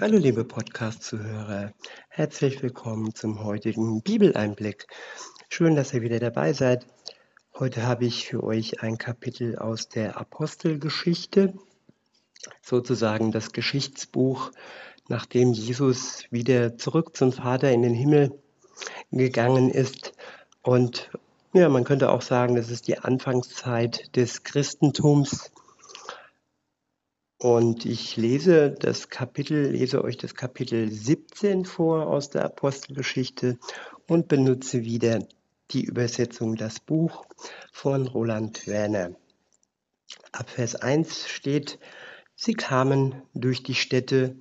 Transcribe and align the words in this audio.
Hallo 0.00 0.16
liebe 0.16 0.46
Podcast-Zuhörer, 0.46 1.74
herzlich 2.08 2.62
willkommen 2.62 3.14
zum 3.14 3.44
heutigen 3.44 4.00
Bibeleinblick. 4.00 4.86
Schön, 5.50 5.76
dass 5.76 5.92
ihr 5.92 6.00
wieder 6.00 6.18
dabei 6.18 6.54
seid. 6.54 6.86
Heute 7.58 7.82
habe 7.82 8.06
ich 8.06 8.26
für 8.26 8.42
euch 8.42 8.82
ein 8.82 8.96
Kapitel 8.96 9.58
aus 9.58 9.90
der 9.90 10.16
Apostelgeschichte, 10.16 11.52
sozusagen 12.62 13.30
das 13.30 13.52
Geschichtsbuch, 13.52 14.52
nachdem 15.08 15.52
Jesus 15.52 16.24
wieder 16.30 16.78
zurück 16.78 17.14
zum 17.14 17.30
Vater 17.30 17.70
in 17.70 17.82
den 17.82 17.92
Himmel 17.92 18.40
gegangen 19.10 19.68
ist. 19.68 20.14
Und 20.62 21.10
ja, 21.52 21.68
man 21.68 21.84
könnte 21.84 22.08
auch 22.08 22.22
sagen, 22.22 22.54
das 22.54 22.70
ist 22.70 22.88
die 22.88 22.98
Anfangszeit 22.98 24.16
des 24.16 24.44
Christentums. 24.44 25.52
Und 27.42 27.86
ich 27.86 28.18
lese 28.18 28.70
das 28.70 29.08
Kapitel, 29.08 29.70
lese 29.70 30.04
euch 30.04 30.18
das 30.18 30.34
Kapitel 30.34 30.92
17 30.92 31.64
vor 31.64 32.06
aus 32.06 32.28
der 32.28 32.44
Apostelgeschichte 32.44 33.58
und 34.06 34.28
benutze 34.28 34.84
wieder 34.84 35.26
die 35.70 35.84
Übersetzung 35.84 36.56
Das 36.56 36.80
Buch 36.80 37.24
von 37.72 38.06
Roland 38.06 38.66
Werner. 38.66 39.12
Ab 40.32 40.50
Vers 40.50 40.74
1 40.74 41.28
steht, 41.28 41.78
sie 42.36 42.52
kamen 42.52 43.22
durch 43.32 43.62
die 43.62 43.74
Städte 43.74 44.36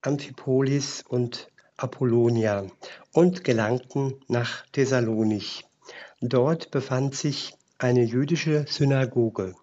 Amphipolis 0.00 1.02
und 1.08 1.50
Apollonia 1.76 2.68
und 3.10 3.42
gelangten 3.42 4.14
nach 4.28 4.64
Thessalonich. 4.70 5.64
Dort 6.20 6.70
befand 6.70 7.16
sich 7.16 7.56
eine 7.78 8.04
jüdische 8.04 8.64
Synagoge. 8.68 9.56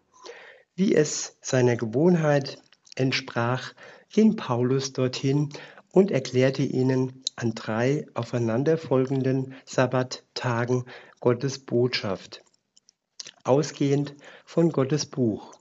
Wie 0.76 0.96
es 0.96 1.38
seiner 1.42 1.76
Gewohnheit 1.76 2.58
entsprach, 2.96 3.74
ging 4.10 4.36
Paulus 4.36 4.92
dorthin 4.92 5.50
und 5.92 6.10
erklärte 6.10 6.64
ihnen 6.64 7.24
an 7.36 7.54
drei 7.54 8.08
aufeinanderfolgenden 8.16 9.54
Sabbattagen 9.66 10.86
Gottes 11.20 11.60
Botschaft, 11.60 12.44
ausgehend 13.44 14.16
von 14.46 14.72
Gottes 14.72 15.06
Buch. 15.06 15.54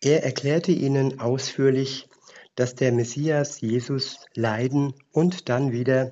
Er 0.00 0.22
erklärte 0.22 0.72
ihnen 0.72 1.18
ausführlich, 1.20 2.08
dass 2.56 2.74
der 2.74 2.92
Messias 2.92 3.60
Jesus 3.60 4.18
leiden 4.34 4.94
und 5.12 5.48
dann 5.48 5.72
wieder 5.72 6.10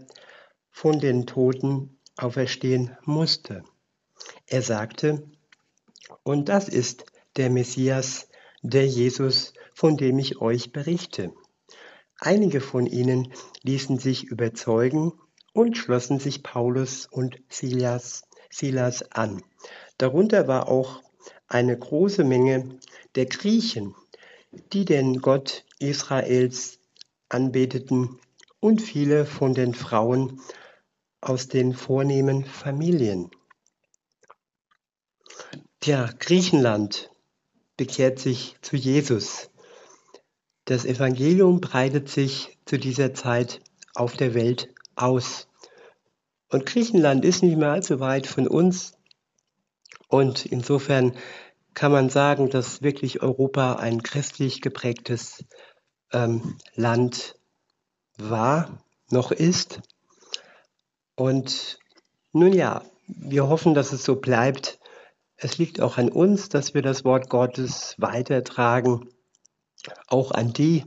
von 0.70 0.98
den 0.98 1.26
Toten 1.26 1.98
auferstehen 2.16 2.96
musste. 3.04 3.64
Er 4.46 4.62
sagte, 4.62 5.30
und 6.22 6.48
das 6.48 6.68
ist 6.68 7.04
der 7.36 7.50
Messias, 7.50 8.28
der 8.62 8.86
Jesus, 8.86 9.52
von 9.74 9.96
dem 9.96 10.18
ich 10.18 10.40
euch 10.40 10.72
berichte. 10.72 11.32
Einige 12.18 12.60
von 12.60 12.86
ihnen 12.86 13.32
ließen 13.62 13.98
sich 13.98 14.24
überzeugen 14.24 15.12
und 15.52 15.76
schlossen 15.76 16.18
sich 16.18 16.42
Paulus 16.42 17.06
und 17.06 17.38
Silas, 17.48 18.22
Silas 18.50 19.10
an. 19.12 19.42
Darunter 19.98 20.48
war 20.48 20.68
auch 20.68 21.02
eine 21.48 21.78
große 21.78 22.24
Menge 22.24 22.78
der 23.14 23.26
Griechen, 23.26 23.94
die 24.72 24.84
den 24.84 25.20
Gott 25.20 25.64
Israels 25.78 26.78
anbeteten 27.28 28.18
und 28.60 28.80
viele 28.80 29.26
von 29.26 29.54
den 29.54 29.74
Frauen 29.74 30.40
aus 31.20 31.48
den 31.48 31.74
vornehmen 31.74 32.44
Familien. 32.44 33.30
Tja, 35.80 36.10
Griechenland 36.18 37.10
bekehrt 37.76 38.18
sich 38.18 38.56
zu 38.62 38.76
Jesus. 38.76 39.50
Das 40.64 40.84
Evangelium 40.84 41.60
breitet 41.60 42.08
sich 42.08 42.58
zu 42.64 42.78
dieser 42.78 43.14
Zeit 43.14 43.60
auf 43.94 44.16
der 44.16 44.34
Welt 44.34 44.68
aus. 44.96 45.48
Und 46.48 46.66
Griechenland 46.66 47.24
ist 47.24 47.42
nicht 47.42 47.56
mehr 47.56 47.72
allzu 47.72 48.00
weit 48.00 48.26
von 48.26 48.46
uns. 48.46 48.92
Und 50.08 50.46
insofern 50.46 51.16
kann 51.74 51.92
man 51.92 52.08
sagen, 52.08 52.50
dass 52.50 52.82
wirklich 52.82 53.22
Europa 53.22 53.74
ein 53.74 54.02
christlich 54.02 54.60
geprägtes 54.60 55.44
ähm, 56.12 56.56
Land 56.74 57.34
war, 58.16 58.84
noch 59.10 59.32
ist. 59.32 59.80
Und 61.16 61.78
nun 62.32 62.52
ja, 62.52 62.82
wir 63.06 63.48
hoffen, 63.48 63.74
dass 63.74 63.92
es 63.92 64.04
so 64.04 64.16
bleibt. 64.16 64.78
Es 65.36 65.58
liegt 65.58 65.80
auch 65.80 65.98
an 65.98 66.08
uns, 66.08 66.48
dass 66.48 66.74
wir 66.74 66.82
das 66.82 67.04
Wort 67.04 67.28
Gottes 67.28 67.94
weitertragen, 67.98 69.08
auch 70.06 70.30
an 70.30 70.52
die, 70.52 70.84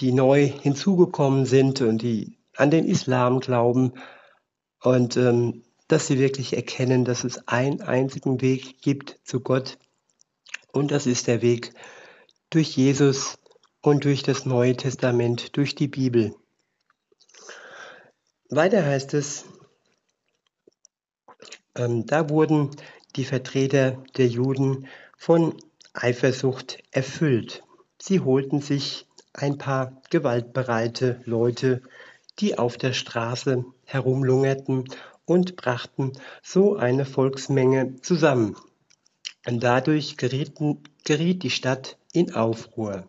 die 0.00 0.12
neu 0.12 0.46
hinzugekommen 0.46 1.46
sind 1.46 1.80
und 1.80 2.02
die 2.02 2.38
an 2.56 2.70
den 2.70 2.86
Islam 2.86 3.40
glauben 3.40 3.92
und 4.82 5.16
ähm, 5.16 5.62
dass 5.88 6.06
sie 6.06 6.18
wirklich 6.18 6.54
erkennen, 6.54 7.04
dass 7.04 7.24
es 7.24 7.48
einen 7.48 7.80
einzigen 7.80 8.40
Weg 8.40 8.80
gibt 8.82 9.18
zu 9.24 9.40
Gott 9.40 9.78
und 10.72 10.90
das 10.90 11.06
ist 11.06 11.26
der 11.26 11.42
Weg 11.42 11.72
durch 12.50 12.76
Jesus 12.76 13.38
und 13.82 14.04
durch 14.04 14.22
das 14.22 14.46
Neue 14.46 14.76
Testament, 14.76 15.56
durch 15.56 15.74
die 15.74 15.88
Bibel. 15.88 16.34
Weiter 18.48 18.84
heißt 18.84 19.14
es, 19.14 19.44
ähm, 21.76 22.04
da 22.06 22.28
wurden 22.28 22.70
die 23.16 23.24
Vertreter 23.24 24.02
der 24.16 24.26
Juden 24.26 24.86
von 25.16 25.54
Eifersucht 25.92 26.78
erfüllt. 26.90 27.62
Sie 27.98 28.20
holten 28.20 28.60
sich 28.60 29.06
ein 29.32 29.58
paar 29.58 30.00
gewaltbereite 30.10 31.20
Leute, 31.24 31.82
die 32.38 32.58
auf 32.58 32.76
der 32.76 32.92
Straße 32.92 33.64
herumlungerten 33.84 34.84
und 35.24 35.56
brachten 35.56 36.12
so 36.42 36.76
eine 36.76 37.04
Volksmenge 37.04 37.96
zusammen. 38.02 38.56
Und 39.46 39.62
dadurch 39.62 40.16
gerieten, 40.16 40.82
geriet 41.04 41.42
die 41.42 41.50
Stadt 41.50 41.98
in 42.12 42.34
Aufruhr. 42.34 43.08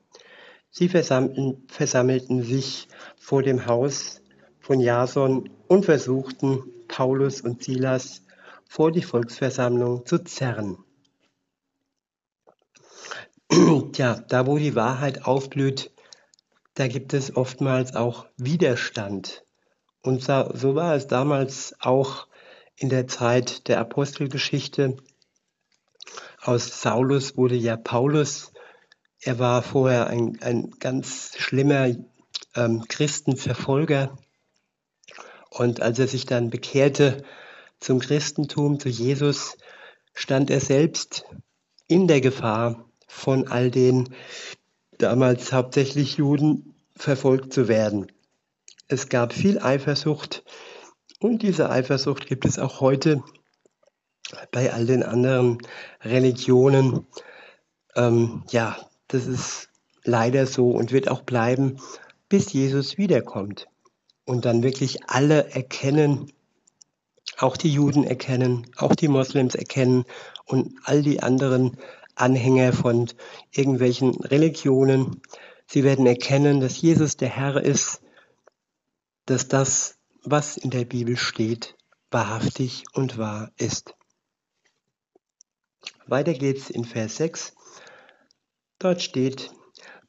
Sie 0.69 0.87
versammelten, 0.87 1.63
versammelten 1.67 2.43
sich 2.43 2.87
vor 3.17 3.43
dem 3.43 3.65
Haus 3.65 4.21
von 4.59 4.79
Jason 4.79 5.49
und 5.67 5.85
versuchten, 5.85 6.63
Paulus 6.87 7.41
und 7.41 7.63
Silas 7.63 8.21
vor 8.71 8.93
die 8.93 9.03
Volksversammlung 9.03 10.05
zu 10.05 10.19
zerren. 10.19 10.77
Tja, 13.91 14.23
da 14.29 14.47
wo 14.47 14.57
die 14.57 14.75
Wahrheit 14.75 15.25
aufblüht, 15.25 15.91
da 16.75 16.87
gibt 16.87 17.13
es 17.13 17.35
oftmals 17.35 17.97
auch 17.97 18.27
Widerstand. 18.37 19.43
Und 20.01 20.21
so 20.23 20.75
war 20.75 20.95
es 20.95 21.07
damals 21.07 21.75
auch 21.81 22.29
in 22.77 22.87
der 22.87 23.07
Zeit 23.07 23.67
der 23.67 23.77
Apostelgeschichte. 23.81 24.95
Aus 26.41 26.81
Saulus 26.81 27.35
wurde 27.35 27.55
ja 27.55 27.75
Paulus. 27.75 28.53
Er 29.19 29.37
war 29.37 29.63
vorher 29.63 30.07
ein, 30.07 30.41
ein 30.41 30.71
ganz 30.79 31.35
schlimmer 31.37 31.93
ähm, 32.55 32.85
Christenverfolger. 32.87 34.17
Und 35.49 35.81
als 35.81 35.99
er 35.99 36.07
sich 36.07 36.25
dann 36.25 36.49
bekehrte, 36.49 37.25
zum 37.81 37.99
Christentum, 37.99 38.79
zu 38.79 38.87
Jesus, 38.87 39.57
stand 40.13 40.49
er 40.49 40.61
selbst 40.61 41.25
in 41.87 42.07
der 42.07 42.21
Gefahr, 42.21 42.85
von 43.07 43.49
all 43.49 43.69
den 43.69 44.15
damals 44.97 45.51
hauptsächlich 45.51 46.15
Juden 46.15 46.75
verfolgt 46.95 47.51
zu 47.51 47.67
werden. 47.67 48.09
Es 48.87 49.09
gab 49.09 49.33
viel 49.33 49.59
Eifersucht 49.59 50.43
und 51.19 51.41
diese 51.41 51.69
Eifersucht 51.69 52.27
gibt 52.27 52.45
es 52.45 52.57
auch 52.57 52.79
heute 52.79 53.23
bei 54.51 54.71
all 54.71 54.85
den 54.85 55.03
anderen 55.03 55.57
Religionen. 56.01 57.05
Ähm, 57.95 58.43
ja, 58.51 58.77
das 59.07 59.27
ist 59.27 59.69
leider 60.03 60.45
so 60.45 60.71
und 60.71 60.91
wird 60.91 61.09
auch 61.09 61.21
bleiben, 61.21 61.77
bis 62.29 62.53
Jesus 62.53 62.97
wiederkommt. 62.97 63.67
Und 64.25 64.45
dann 64.45 64.63
wirklich 64.63 65.09
alle 65.09 65.51
erkennen, 65.51 66.31
auch 67.41 67.57
die 67.57 67.73
Juden 67.73 68.03
erkennen, 68.03 68.67
auch 68.77 68.95
die 68.95 69.07
Moslems 69.07 69.55
erkennen 69.55 70.05
und 70.45 70.73
all 70.83 71.01
die 71.01 71.23
anderen 71.23 71.77
Anhänger 72.15 72.73
von 72.73 73.09
irgendwelchen 73.51 74.11
Religionen. 74.15 75.21
Sie 75.65 75.83
werden 75.83 76.05
erkennen, 76.05 76.59
dass 76.59 76.81
Jesus 76.81 77.17
der 77.17 77.29
Herr 77.29 77.61
ist, 77.61 78.01
dass 79.25 79.47
das, 79.47 79.97
was 80.23 80.57
in 80.57 80.69
der 80.69 80.85
Bibel 80.85 81.17
steht, 81.17 81.75
wahrhaftig 82.11 82.83
und 82.93 83.17
wahr 83.17 83.51
ist. 83.57 83.95
Weiter 86.05 86.33
geht's 86.33 86.69
in 86.69 86.83
Vers 86.83 87.17
6. 87.17 87.53
Dort 88.79 89.01
steht, 89.01 89.51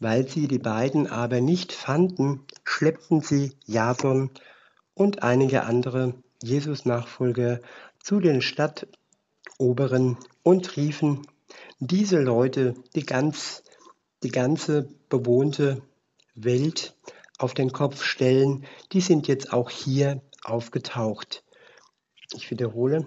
weil 0.00 0.28
sie 0.28 0.48
die 0.48 0.58
beiden 0.58 1.06
aber 1.06 1.40
nicht 1.40 1.72
fanden, 1.72 2.44
schleppten 2.64 3.20
sie 3.20 3.56
Jason 3.66 4.30
und 4.94 5.22
einige 5.22 5.62
andere 5.62 6.14
Jesus-Nachfolger 6.42 7.60
zu 8.02 8.20
den 8.20 8.42
Stadtoberen 8.42 10.18
und 10.42 10.76
riefen 10.76 11.26
diese 11.78 12.20
Leute, 12.20 12.74
die, 12.94 13.04
ganz, 13.04 13.62
die 14.22 14.30
ganze 14.30 14.88
bewohnte 15.08 15.82
Welt 16.34 16.96
auf 17.38 17.54
den 17.54 17.72
Kopf 17.72 18.04
stellen, 18.04 18.64
die 18.92 19.00
sind 19.00 19.28
jetzt 19.28 19.52
auch 19.52 19.70
hier 19.70 20.22
aufgetaucht. 20.44 21.44
Ich 22.34 22.50
wiederhole, 22.50 23.06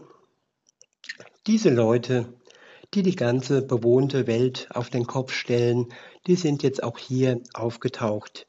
diese 1.47 1.69
Leute, 1.69 2.33
die 2.93 3.03
die 3.03 3.15
ganze 3.15 3.61
bewohnte 3.61 4.27
Welt 4.27 4.67
auf 4.71 4.89
den 4.89 5.07
Kopf 5.07 5.31
stellen, 5.31 5.93
die 6.27 6.35
sind 6.35 6.63
jetzt 6.63 6.83
auch 6.83 6.97
hier 6.97 7.41
aufgetaucht. 7.53 8.47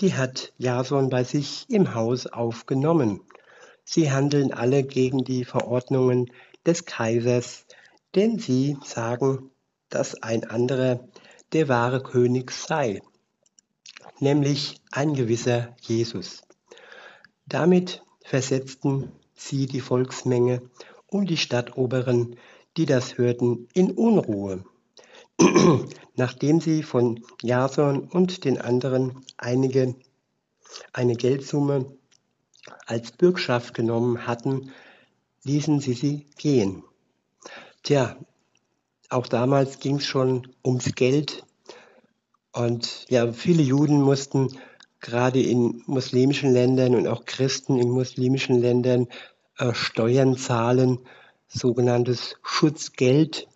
Die 0.00 0.14
hat 0.14 0.52
Jason 0.58 1.08
bei 1.08 1.24
sich 1.24 1.66
im 1.68 1.94
Haus 1.94 2.26
aufgenommen. 2.26 3.20
Sie 3.88 4.10
handeln 4.10 4.52
alle 4.52 4.82
gegen 4.82 5.22
die 5.22 5.44
Verordnungen 5.44 6.32
des 6.66 6.86
Kaisers, 6.86 7.66
denn 8.16 8.38
sie 8.40 8.76
sagen, 8.84 9.50
dass 9.88 10.20
ein 10.22 10.44
anderer 10.44 11.08
der 11.52 11.68
wahre 11.68 12.02
König 12.02 12.50
sei, 12.50 13.00
nämlich 14.18 14.80
ein 14.90 15.14
gewisser 15.14 15.76
Jesus. 15.80 16.42
Damit 17.46 18.02
versetzten 18.24 19.12
sie 19.34 19.66
die 19.66 19.80
Volksmenge 19.80 20.62
und 21.06 21.30
die 21.30 21.36
Stadtoberen, 21.36 22.36
die 22.76 22.86
das 22.86 23.16
hörten, 23.18 23.68
in 23.72 23.92
Unruhe. 23.92 24.64
Nachdem 26.16 26.60
sie 26.60 26.82
von 26.82 27.22
Jason 27.40 28.08
und 28.08 28.44
den 28.44 28.60
anderen 28.60 29.24
einige 29.36 29.94
eine 30.92 31.14
Geldsumme 31.14 31.96
als 32.86 33.12
Bürgschaft 33.12 33.74
genommen 33.74 34.26
hatten, 34.26 34.72
ließen 35.44 35.80
sie 35.80 35.94
sie 35.94 36.26
gehen. 36.36 36.82
Tja, 37.82 38.16
auch 39.08 39.28
damals 39.28 39.78
ging 39.78 39.96
es 39.96 40.06
schon 40.06 40.48
ums 40.64 40.94
Geld. 40.94 41.44
Und 42.52 43.06
ja, 43.08 43.32
viele 43.32 43.62
Juden 43.62 44.00
mussten 44.00 44.58
gerade 45.00 45.40
in 45.40 45.82
muslimischen 45.86 46.52
Ländern 46.52 46.94
und 46.94 47.06
auch 47.06 47.24
Christen 47.24 47.78
in 47.78 47.90
muslimischen 47.90 48.60
Ländern 48.60 49.08
äh, 49.58 49.72
Steuern 49.74 50.36
zahlen, 50.36 50.98
sogenanntes 51.48 52.36
Schutzgeld. 52.42 53.46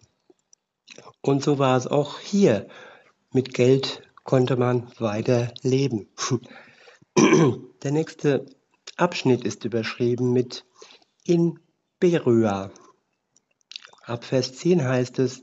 Und 1.22 1.42
so 1.42 1.58
war 1.58 1.76
es 1.76 1.86
auch 1.86 2.20
hier. 2.20 2.68
Mit 3.32 3.54
Geld 3.54 4.02
konnte 4.24 4.56
man 4.56 4.92
weiter 4.98 5.52
leben. 5.62 6.08
Der 7.82 7.90
nächste 7.90 8.46
Abschnitt 9.00 9.44
ist 9.44 9.64
überschrieben 9.64 10.34
mit 10.34 10.66
in 11.24 11.58
Beröa. 12.00 12.70
Ab 14.04 14.24
Vers 14.24 14.56
10 14.56 14.84
heißt 14.84 15.18
es, 15.20 15.42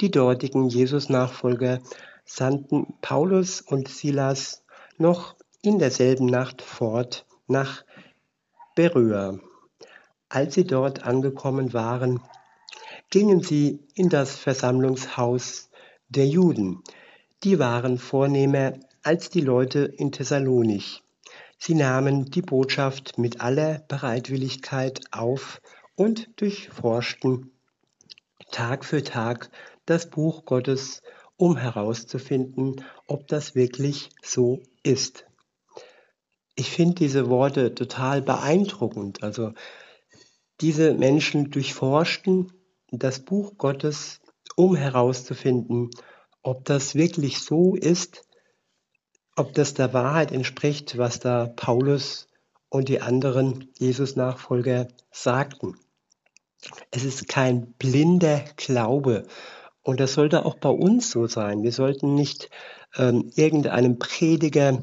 die 0.00 0.10
dortigen 0.10 0.68
Jesus-Nachfolger 0.68 1.78
sandten 2.24 2.94
Paulus 3.02 3.60
und 3.60 3.86
Silas 3.86 4.64
noch 4.98 5.36
in 5.62 5.78
derselben 5.78 6.26
Nacht 6.26 6.62
fort 6.62 7.26
nach 7.46 7.84
Beröa. 8.74 9.38
Als 10.28 10.54
sie 10.54 10.64
dort 10.64 11.04
angekommen 11.04 11.72
waren, 11.72 12.20
gingen 13.10 13.40
sie 13.40 13.86
in 13.94 14.08
das 14.08 14.34
Versammlungshaus 14.34 15.70
der 16.08 16.26
Juden. 16.26 16.82
Die 17.44 17.60
waren 17.60 17.98
vornehmer 17.98 18.72
als 19.04 19.30
die 19.30 19.42
Leute 19.42 19.84
in 19.96 20.10
Thessalonich. 20.10 21.04
Sie 21.58 21.74
nahmen 21.74 22.26
die 22.26 22.42
Botschaft 22.42 23.18
mit 23.18 23.40
aller 23.40 23.80
Bereitwilligkeit 23.88 25.00
auf 25.10 25.60
und 25.94 26.28
durchforschten 26.40 27.50
Tag 28.50 28.84
für 28.84 29.02
Tag 29.02 29.50
das 29.86 30.10
Buch 30.10 30.44
Gottes, 30.44 31.02
um 31.36 31.56
herauszufinden, 31.56 32.84
ob 33.06 33.26
das 33.28 33.54
wirklich 33.54 34.10
so 34.22 34.62
ist. 34.82 35.26
Ich 36.54 36.70
finde 36.70 36.94
diese 36.94 37.28
Worte 37.28 37.74
total 37.74 38.22
beeindruckend. 38.22 39.22
Also 39.22 39.52
diese 40.60 40.94
Menschen 40.94 41.50
durchforschten 41.50 42.52
das 42.90 43.20
Buch 43.20 43.58
Gottes, 43.58 44.20
um 44.56 44.74
herauszufinden, 44.74 45.90
ob 46.42 46.64
das 46.64 46.94
wirklich 46.94 47.40
so 47.40 47.74
ist, 47.74 48.25
ob 49.36 49.54
das 49.54 49.74
der 49.74 49.92
Wahrheit 49.92 50.32
entspricht, 50.32 50.98
was 50.98 51.20
da 51.20 51.46
Paulus 51.46 52.28
und 52.68 52.88
die 52.88 53.00
anderen 53.00 53.70
Jesus-Nachfolger 53.78 54.88
sagten. 55.10 55.76
Es 56.90 57.04
ist 57.04 57.28
kein 57.28 57.72
blinder 57.74 58.42
Glaube. 58.56 59.26
Und 59.82 60.00
das 60.00 60.14
sollte 60.14 60.44
auch 60.44 60.56
bei 60.56 60.70
uns 60.70 61.10
so 61.10 61.26
sein. 61.26 61.62
Wir 61.62 61.72
sollten 61.72 62.14
nicht 62.14 62.50
ähm, 62.96 63.30
irgendeinem 63.36 63.98
Prediger 63.98 64.82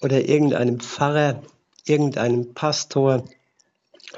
oder 0.00 0.28
irgendeinem 0.28 0.78
Pfarrer, 0.78 1.42
irgendeinem 1.84 2.54
Pastor 2.54 3.24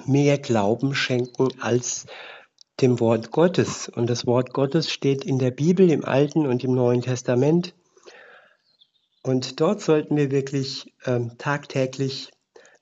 mehr 0.04 0.38
Glauben 0.38 0.94
schenken 0.94 1.48
als 1.60 2.06
dem 2.80 3.00
Wort 3.00 3.30
Gottes. 3.30 3.88
Und 3.88 4.10
das 4.10 4.26
Wort 4.26 4.52
Gottes 4.52 4.90
steht 4.90 5.24
in 5.24 5.38
der 5.38 5.52
Bibel, 5.52 5.90
im 5.90 6.04
Alten 6.04 6.46
und 6.46 6.64
im 6.64 6.74
Neuen 6.74 7.02
Testament. 7.02 7.74
Und 9.22 9.60
dort 9.60 9.82
sollten 9.82 10.16
wir 10.16 10.30
wirklich 10.30 10.94
ähm, 11.04 11.36
tagtäglich 11.36 12.30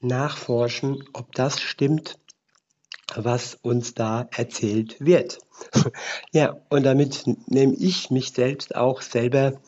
nachforschen, 0.01 1.03
ob 1.13 1.33
das 1.35 1.61
stimmt, 1.61 2.19
was 3.15 3.55
uns 3.55 3.95
da 3.95 4.29
erzählt 4.37 5.01
wird. 5.01 5.39
ja, 6.33 6.57
und 6.69 6.85
damit 6.85 7.25
nehme 7.47 7.75
ich 7.75 8.11
mich 8.11 8.33
selbst 8.33 8.77
auch 8.77 9.03
selber 9.03 9.61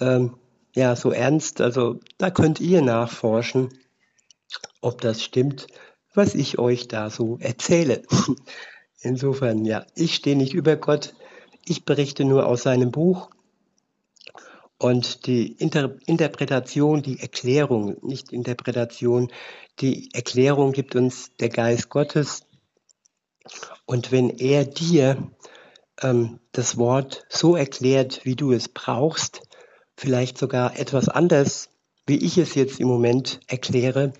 ähm, 0.00 0.36
ja 0.74 0.96
so 0.96 1.12
ernst. 1.12 1.60
Also 1.60 2.00
da 2.18 2.30
könnt 2.30 2.60
ihr 2.60 2.82
nachforschen, 2.82 3.68
ob 4.80 5.00
das 5.00 5.22
stimmt, 5.22 5.66
was 6.14 6.34
ich 6.34 6.58
euch 6.58 6.88
da 6.88 7.10
so 7.10 7.38
erzähle. 7.40 8.02
Insofern, 9.00 9.64
ja, 9.64 9.86
ich 9.94 10.16
stehe 10.16 10.36
nicht 10.36 10.54
über 10.54 10.76
Gott. 10.76 11.14
Ich 11.64 11.84
berichte 11.84 12.24
nur 12.24 12.46
aus 12.46 12.62
seinem 12.62 12.90
Buch 12.90 13.30
und 14.78 15.26
die 15.26 15.52
Inter 15.52 15.96
Interpretation, 16.06 17.02
die 17.02 17.20
Erklärung, 17.20 17.96
nicht 18.02 18.32
Interpretation, 18.32 19.30
die 19.80 20.10
Erklärung 20.14 20.72
gibt 20.72 20.94
uns 20.94 21.34
der 21.36 21.48
Geist 21.48 21.88
Gottes. 21.88 22.44
Und 23.86 24.12
wenn 24.12 24.30
er 24.30 24.64
dir 24.64 25.30
ähm, 26.02 26.38
das 26.52 26.76
Wort 26.76 27.24
so 27.28 27.56
erklärt, 27.56 28.24
wie 28.24 28.36
du 28.36 28.52
es 28.52 28.68
brauchst, 28.68 29.42
vielleicht 29.96 30.38
sogar 30.38 30.78
etwas 30.78 31.08
anders, 31.08 31.70
wie 32.06 32.24
ich 32.24 32.38
es 32.38 32.54
jetzt 32.54 32.80
im 32.80 32.88
Moment 32.88 33.40
erkläre, 33.48 34.12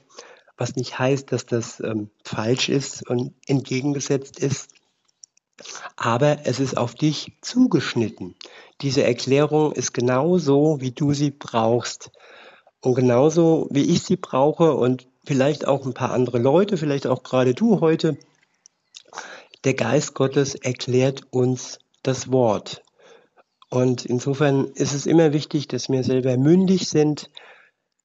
was 0.56 0.75
nicht 0.75 0.99
heißt, 0.99 1.30
dass 1.30 1.47
das 1.47 1.80
ähm, 1.80 2.11
falsch 2.25 2.68
ist 2.68 3.09
und 3.09 3.35
entgegengesetzt 3.47 4.40
ist, 4.40 4.71
aber 5.97 6.47
es 6.47 6.61
ist 6.61 6.76
auf 6.76 6.94
dich 6.94 7.33
zugeschnitten. 7.40 8.35
Diese 8.80 9.02
Erklärung 9.02 9.73
ist 9.73 9.92
genauso, 9.92 10.80
wie 10.80 10.92
du 10.92 11.12
sie 11.12 11.30
brauchst. 11.32 12.11
Und 12.80 12.94
genauso, 12.94 13.66
wie 13.70 13.85
ich 13.85 14.02
sie 14.02 14.16
brauche 14.16 14.75
und 14.75 15.08
vielleicht 15.26 15.66
auch 15.66 15.85
ein 15.85 15.94
paar 15.94 16.12
andere 16.12 16.38
Leute, 16.38 16.76
vielleicht 16.76 17.06
auch 17.06 17.23
gerade 17.25 17.54
du 17.54 17.80
heute. 17.80 18.16
Der 19.64 19.75
Geist 19.75 20.14
Gottes 20.14 20.54
erklärt 20.54 21.23
uns 21.30 21.80
das 22.02 22.30
Wort. 22.30 22.82
Und 23.68 24.06
insofern 24.06 24.66
ist 24.75 24.94
es 24.94 25.06
immer 25.06 25.32
wichtig, 25.32 25.66
dass 25.68 25.88
wir 25.88 26.04
selber 26.04 26.37
mündig 26.37 26.88
sind, 26.88 27.30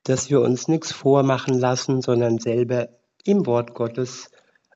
dass 0.03 0.29
wir 0.29 0.41
uns 0.41 0.67
nichts 0.67 0.91
vormachen 0.91 1.57
lassen, 1.57 2.01
sondern 2.01 2.39
selber 2.39 2.89
im 3.23 3.45
Wort 3.45 3.73
Gottes 3.73 4.29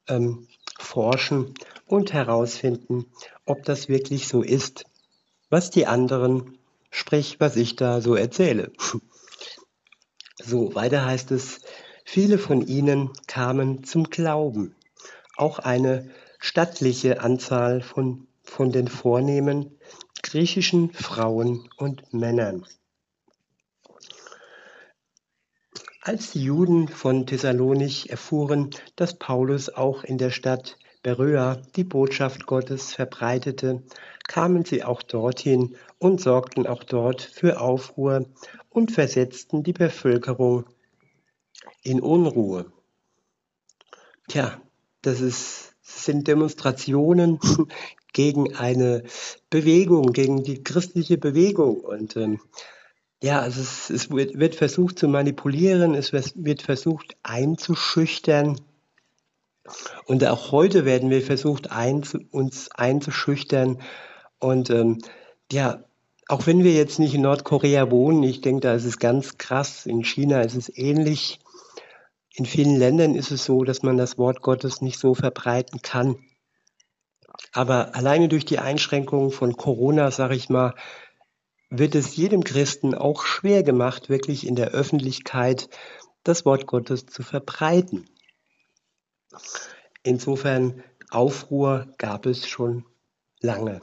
ähm, 0.08 0.48
forschen 0.80 1.56
und 1.86 2.14
herausfinden, 2.14 3.08
ob 3.46 3.64
das 3.64 3.90
wirklich 3.90 4.28
so 4.28 4.42
ist, 4.42 4.86
was 5.50 5.70
die 5.70 5.88
anderen, 5.88 6.58
sprich 6.92 7.40
was 7.40 7.56
ich 7.56 7.76
da 7.76 8.02
so 8.02 8.16
erzähle. 8.16 8.72
So, 10.40 10.76
weiter 10.76 11.04
heißt 11.04 11.32
es, 11.32 11.62
viele 12.06 12.38
von 12.38 12.66
ihnen 12.66 13.12
kamen 13.26 13.84
zum 13.84 14.04
Glauben. 14.04 14.76
Auch 15.36 15.58
eine 15.58 16.12
stattliche 16.38 17.22
Anzahl 17.22 17.82
von, 17.82 18.28
von 18.44 18.72
den 18.72 18.88
vornehmen 18.88 19.78
griechischen 20.22 20.94
Frauen 20.94 21.70
und 21.78 22.14
Männern. 22.14 22.66
Als 26.02 26.32
die 26.32 26.44
Juden 26.44 26.88
von 26.88 27.26
Thessalonich 27.26 28.10
erfuhren, 28.10 28.70
dass 28.96 29.18
Paulus 29.18 29.70
auch 29.70 30.04
in 30.04 30.18
der 30.18 30.32
Stadt 30.32 30.78
Beröa 31.08 31.56
die 31.78 31.86
Botschaft 31.86 32.48
Gottes 32.48 32.94
verbreitete, 32.94 33.82
kamen 34.28 34.66
sie 34.66 34.84
auch 34.84 35.02
dorthin 35.02 35.78
und 36.00 36.20
sorgten 36.20 36.68
auch 36.68 36.84
dort 36.84 37.22
für 37.22 37.62
Aufruhr 37.62 38.26
und 38.70 38.92
versetzten 38.92 39.64
die 39.64 39.72
Bevölkerung 39.72 40.66
in 41.82 42.02
Unruhe. 42.02 42.66
Tja, 44.28 44.60
das 45.02 45.22
ist 45.22 45.76
sind 45.82 46.28
Demonstrationen 46.28 47.40
gegen 48.12 48.58
eine 48.58 49.04
Bewegung, 49.50 50.12
gegen 50.12 50.44
die 50.44 50.62
christliche 50.62 51.18
Bewegung. 51.18 51.80
Und 51.80 52.18
ähm, 52.18 52.42
Ja, 53.24 53.40
also 53.40 53.62
es, 53.62 53.90
es 53.90 54.10
wird, 54.12 54.38
wird 54.38 54.56
versucht 54.56 55.00
zu 55.00 55.08
manipulieren, 55.08 55.96
es 55.96 56.12
wird 56.12 56.62
versucht 56.62 57.16
einzuschüchtern. 57.24 58.60
Und 60.06 60.26
auch 60.26 60.52
heute 60.52 60.86
werden 60.86 61.10
wir 61.10 61.22
versucht, 61.22 61.72
einzu, 61.72 62.20
uns 62.32 62.72
einzuschüchtern. 62.72 63.82
Und 64.40 64.70
ähm, 64.70 65.00
ja, 65.52 65.84
auch 66.28 66.46
wenn 66.46 66.64
wir 66.64 66.74
jetzt 66.74 67.00
nicht 67.00 67.14
in 67.14 67.22
Nordkorea 67.22 67.90
wohnen, 67.90 68.24
ich 68.24 68.42
denke, 68.42 68.62
da 68.62 68.74
ist 68.74 68.86
es 68.86 69.00
ganz 69.00 69.38
krass. 69.38 69.86
In 69.86 70.04
China 70.04 70.42
ist 70.42 70.56
es 70.56 70.76
ähnlich. 70.76 71.40
In 72.34 72.46
vielen 72.46 72.76
Ländern 72.76 73.16
ist 73.16 73.32
es 73.32 73.46
so, 73.46 73.64
dass 73.64 73.82
man 73.82 73.98
das 73.98 74.18
Wort 74.18 74.42
Gottes 74.42 74.82
nicht 74.82 75.00
so 75.00 75.14
verbreiten 75.16 75.82
kann. 75.82 76.18
Aber 77.54 77.96
alleine 77.96 78.28
durch 78.28 78.46
die 78.46 78.60
Einschränkungen 78.60 79.32
von 79.32 79.56
Corona, 79.58 80.12
sage 80.12 80.36
ich 80.36 80.50
mal, 80.50 80.76
wird 81.70 81.96
es 81.96 82.16
jedem 82.16 82.44
Christen 82.44 82.94
auch 82.94 83.26
schwer 83.26 83.64
gemacht, 83.64 84.10
wirklich 84.10 84.46
in 84.46 84.56
der 84.56 84.70
Öffentlichkeit 84.70 85.70
das 86.24 86.46
Wort 86.46 86.68
Gottes 86.68 87.06
zu 87.06 87.24
verbreiten. 87.24 88.06
Insofern 90.04 90.84
Aufruhr 91.10 91.88
gab 91.98 92.26
es 92.26 92.48
schon 92.48 92.86
lange. 93.40 93.82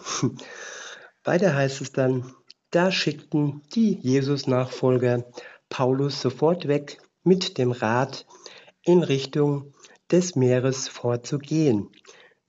Weiter 1.24 1.54
heißt 1.54 1.80
es 1.80 1.92
dann, 1.92 2.34
da 2.70 2.90
schickten 2.90 3.62
die 3.74 3.98
Jesus-Nachfolger 4.00 5.24
Paulus 5.68 6.20
sofort 6.20 6.68
weg 6.68 6.98
mit 7.22 7.56
dem 7.58 7.72
Rat, 7.72 8.26
in 8.82 9.02
Richtung 9.02 9.74
des 10.10 10.36
Meeres 10.36 10.88
vorzugehen, 10.88 11.88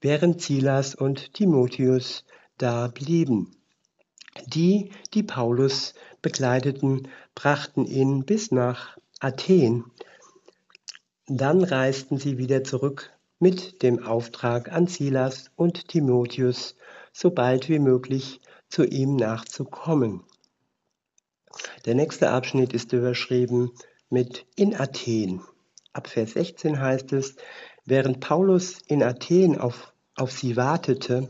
während 0.01 0.41
Silas 0.41 0.95
und 0.95 1.33
Timotheus 1.33 2.25
da 2.57 2.87
blieben. 2.87 3.55
Die, 4.47 4.91
die 5.13 5.23
Paulus 5.23 5.93
begleiteten, 6.21 7.07
brachten 7.35 7.85
ihn 7.85 8.25
bis 8.25 8.51
nach 8.51 8.97
Athen. 9.19 9.85
Dann 11.27 11.63
reisten 11.63 12.19
sie 12.19 12.37
wieder 12.37 12.63
zurück 12.63 13.11
mit 13.39 13.81
dem 13.81 14.05
Auftrag 14.05 14.71
an 14.71 14.85
Silas 14.85 15.49
und 15.55 15.87
Timotheus, 15.87 16.75
so 17.11 17.31
bald 17.31 17.67
wie 17.67 17.79
möglich 17.79 18.41
zu 18.69 18.83
ihm 18.85 19.15
nachzukommen. 19.15 20.23
Der 21.85 21.95
nächste 21.95 22.29
Abschnitt 22.29 22.73
ist 22.73 22.93
überschrieben 22.93 23.71
mit 24.09 24.45
in 24.55 24.75
Athen. 24.75 25.41
Ab 25.93 26.07
Vers 26.07 26.33
16 26.33 26.79
heißt 26.79 27.13
es, 27.13 27.35
während 27.85 28.19
Paulus 28.19 28.79
in 28.87 29.01
Athen 29.01 29.57
auf, 29.57 29.93
auf 30.15 30.31
sie 30.31 30.55
wartete, 30.55 31.27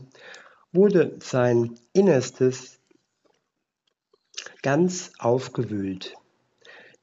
wurde 0.72 1.16
sein 1.20 1.78
Innerstes 1.94 2.80
ganz 4.62 5.12
aufgewühlt. 5.18 6.16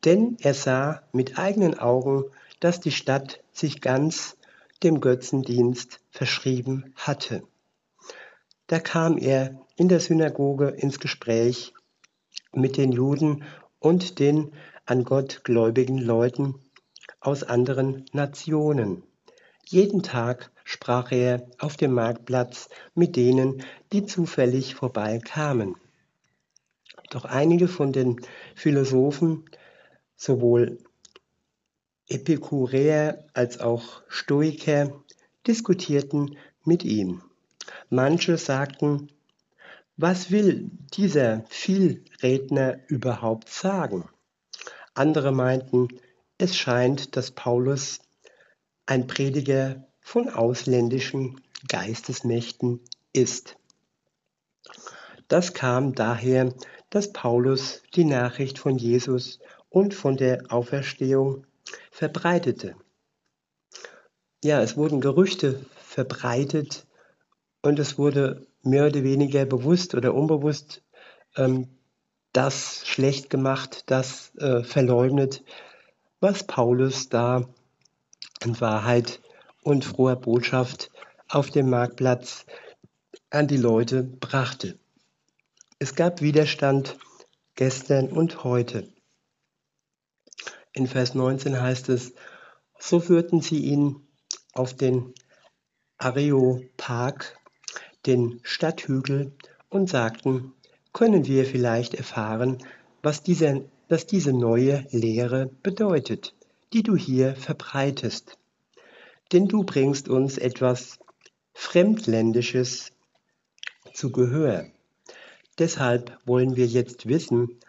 Denn 0.05 0.38
er 0.41 0.53
sah 0.53 1.01
mit 1.12 1.39
eigenen 1.39 1.79
Augen, 1.79 2.25
dass 2.63 2.79
die 2.79 2.91
Stadt 2.91 3.43
sich 3.51 3.82
ganz 3.82 4.38
dem 4.84 5.01
Götzendienst 5.01 6.00
verschrieben 6.12 6.93
hatte. 6.96 7.43
Da 8.67 8.79
kam 8.79 9.17
er 9.17 9.60
in 9.75 9.89
der 9.89 10.00
Synagoge 10.00 10.70
ins 10.70 11.01
Gespräch 11.01 11.74
mit 12.53 12.77
den 12.77 12.93
Juden 12.93 13.43
und 13.79 14.20
den 14.20 14.53
an 14.86 15.03
Gott 15.03 15.43
gläubigen 15.43 15.98
Leuten 15.98 16.55
aus 17.20 17.43
anderen 17.43 18.05
Nationen. 18.13 19.03
Jeden 19.67 20.01
Tag 20.01 20.50
sprach 20.63 21.12
er 21.12 21.46
auf 21.60 21.75
dem 21.75 21.91
Marktplatz 21.91 22.70
mit 22.96 23.17
denen, 23.17 23.65
die 23.91 24.05
zufällig 24.05 24.75
vorbeikamen. 24.75 25.75
Doch 27.10 27.25
einige 27.25 27.67
von 27.67 27.91
den 27.91 28.22
Philosophen, 28.55 29.43
sowohl 30.15 30.77
Epikureer 32.07 33.25
als 33.33 33.60
auch 33.60 34.01
Stoiker, 34.07 35.03
diskutierten 35.48 36.38
mit 36.63 36.83
ihm. 36.83 37.22
Manche 37.89 38.38
sagten, 38.38 39.10
was 39.98 40.31
will 40.31 40.72
dieser 40.93 41.43
Vielredner 41.50 42.79
überhaupt 42.88 43.50
sagen? 43.50 44.10
Andere 44.93 45.31
meinten, 45.31 45.88
es 46.38 46.57
scheint, 46.57 47.15
dass 47.15 47.31
Paulus 47.31 48.00
ein 48.86 49.07
Prediger 49.07 49.88
von 50.01 50.29
ausländischen 50.29 51.41
Geistesmächten 51.67 52.81
ist. 53.13 53.55
Das 55.27 55.53
kam 55.53 55.95
daher, 55.95 56.53
dass 56.89 57.13
Paulus 57.13 57.81
die 57.95 58.03
Nachricht 58.03 58.60
von 58.60 58.77
Jesus 58.77 59.39
und 59.69 59.93
von 59.93 60.17
der 60.17 60.51
Auferstehung 60.51 61.45
verbreitete. 61.93 62.75
Ja, 64.43 64.62
es 64.62 64.75
wurden 64.75 65.00
Gerüchte 65.00 65.63
verbreitet 65.77 66.88
und 67.62 67.77
es 67.77 68.00
wurde 68.00 68.47
mehr 68.63 68.88
oder 68.88 69.03
weniger 69.03 69.45
bewusst 69.45 69.93
oder 69.93 70.15
unbewusst 70.15 70.81
ähm, 71.35 71.67
das 72.31 72.81
schlecht 72.88 73.29
gemacht, 73.29 73.83
das 73.91 74.35
äh, 74.38 74.63
verleugnet, 74.63 75.43
was 76.19 76.43
Paulus 76.43 77.09
da 77.09 77.47
in 78.43 78.59
Wahrheit 78.59 79.21
und 79.62 79.85
froher 79.85 80.15
Botschaft 80.15 80.89
auf 81.29 81.51
dem 81.51 81.69
Marktplatz 81.69 82.47
an 83.29 83.47
die 83.47 83.57
Leute 83.57 84.01
brachte. 84.01 84.79
Es 85.77 85.93
gab 85.93 86.21
Widerstand 86.21 86.97
gestern 87.53 88.09
und 88.09 88.43
heute. 88.43 88.92
In 90.73 90.87
Vers 90.87 91.13
19 91.13 91.61
heißt 91.61 91.89
es, 91.89 92.13
so 92.79 92.99
führten 92.99 93.41
sie 93.41 93.59
ihn 93.59 94.07
auf 94.53 94.73
den 94.73 95.13
Areopag, 95.97 97.37
den 98.05 98.39
Stadthügel, 98.43 99.33
und 99.69 99.89
sagten, 99.89 100.53
können 100.91 101.25
wir 101.25 101.45
vielleicht 101.45 101.93
erfahren, 101.93 102.57
was 103.01 103.23
diese, 103.23 103.69
was 103.89 104.05
diese 104.05 104.33
neue 104.33 104.85
Lehre 104.91 105.47
bedeutet, 105.63 106.35
die 106.73 106.83
du 106.83 106.95
hier 106.95 107.35
verbreitest. 107.35 108.37
Denn 109.31 109.47
du 109.47 109.63
bringst 109.63 110.09
uns 110.09 110.37
etwas 110.37 110.99
Fremdländisches 111.53 112.91
zu 113.93 114.11
Gehör. 114.11 114.65
Deshalb 115.59 116.17
wollen 116.25 116.55
wir 116.55 116.65
jetzt 116.65 117.07
wissen, 117.07 117.59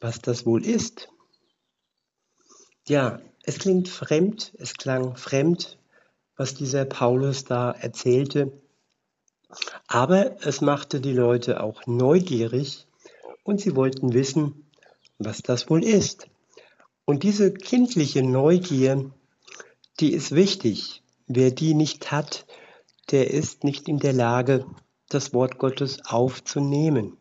was 0.00 0.20
das 0.20 0.46
wohl 0.46 0.64
ist. 0.64 1.11
Ja, 2.88 3.20
es 3.44 3.58
klingt 3.58 3.88
fremd, 3.88 4.52
es 4.58 4.74
klang 4.74 5.16
fremd, 5.16 5.78
was 6.36 6.54
dieser 6.54 6.84
Paulus 6.84 7.44
da 7.44 7.70
erzählte, 7.70 8.52
aber 9.86 10.44
es 10.44 10.60
machte 10.60 11.00
die 11.00 11.12
Leute 11.12 11.62
auch 11.62 11.86
neugierig 11.86 12.86
und 13.44 13.60
sie 13.60 13.76
wollten 13.76 14.14
wissen, 14.14 14.66
was 15.18 15.42
das 15.42 15.70
wohl 15.70 15.84
ist. 15.84 16.28
Und 17.04 17.22
diese 17.22 17.52
kindliche 17.52 18.22
Neugier, 18.22 19.10
die 20.00 20.12
ist 20.12 20.34
wichtig. 20.34 21.02
Wer 21.26 21.50
die 21.50 21.74
nicht 21.74 22.10
hat, 22.10 22.46
der 23.10 23.30
ist 23.30 23.64
nicht 23.64 23.88
in 23.88 23.98
der 23.98 24.12
Lage, 24.12 24.66
das 25.08 25.32
Wort 25.34 25.58
Gottes 25.58 26.04
aufzunehmen. 26.06 27.16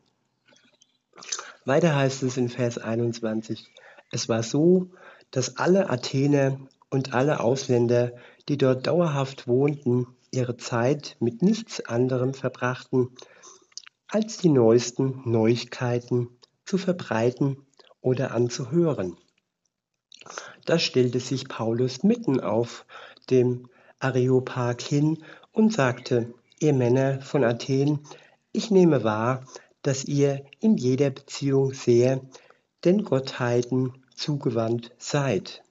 Weiter 1.66 1.96
heißt 1.96 2.24
es 2.24 2.38
in 2.38 2.50
Vers 2.50 2.78
21, 2.78 3.68
es 4.10 4.28
war 4.28 4.44
so, 4.44 4.90
dass 5.32 5.58
alle 5.58 5.90
Athener 5.90 6.60
und 6.90 7.14
alle 7.14 7.40
Ausländer, 7.40 8.14
die 8.50 8.58
dort 8.58 8.86
dauerhaft 8.86 9.48
wohnten, 9.48 10.08
ihre 10.32 10.58
Zeit 10.58 11.18
mit 11.20 11.42
nichts 11.42 11.84
anderem 11.86 12.34
verbrachten, 12.34 13.10
als 14.08 14.38
die 14.38 14.50
neuesten 14.50 15.22
Neuigkeiten 15.26 16.30
zu 16.66 16.78
verbreiten 16.78 17.66
oder 18.02 18.32
anzuhören. 18.32 19.18
Da 20.66 20.78
stellte 20.78 21.20
sich 21.20 21.48
Paulus 21.48 22.04
mitten 22.04 22.40
auf 22.40 22.86
dem 23.30 23.70
Areopag 24.00 24.82
hin 24.82 25.24
und 25.52 25.74
sagte, 25.74 26.34
ihr 26.60 26.74
Männer 26.74 27.22
von 27.22 27.44
Athen, 27.44 28.00
ich 28.52 28.70
nehme 28.70 29.04
wahr, 29.04 29.46
dass 29.82 30.06
ihr 30.06 30.46
in 30.60 30.78
jeder 30.78 31.10
Beziehung 31.10 31.74
sehr 31.74 32.22
den 32.84 33.04
Gottheiten 33.04 34.01
zugewandt 34.22 34.92
seid. 34.98 35.64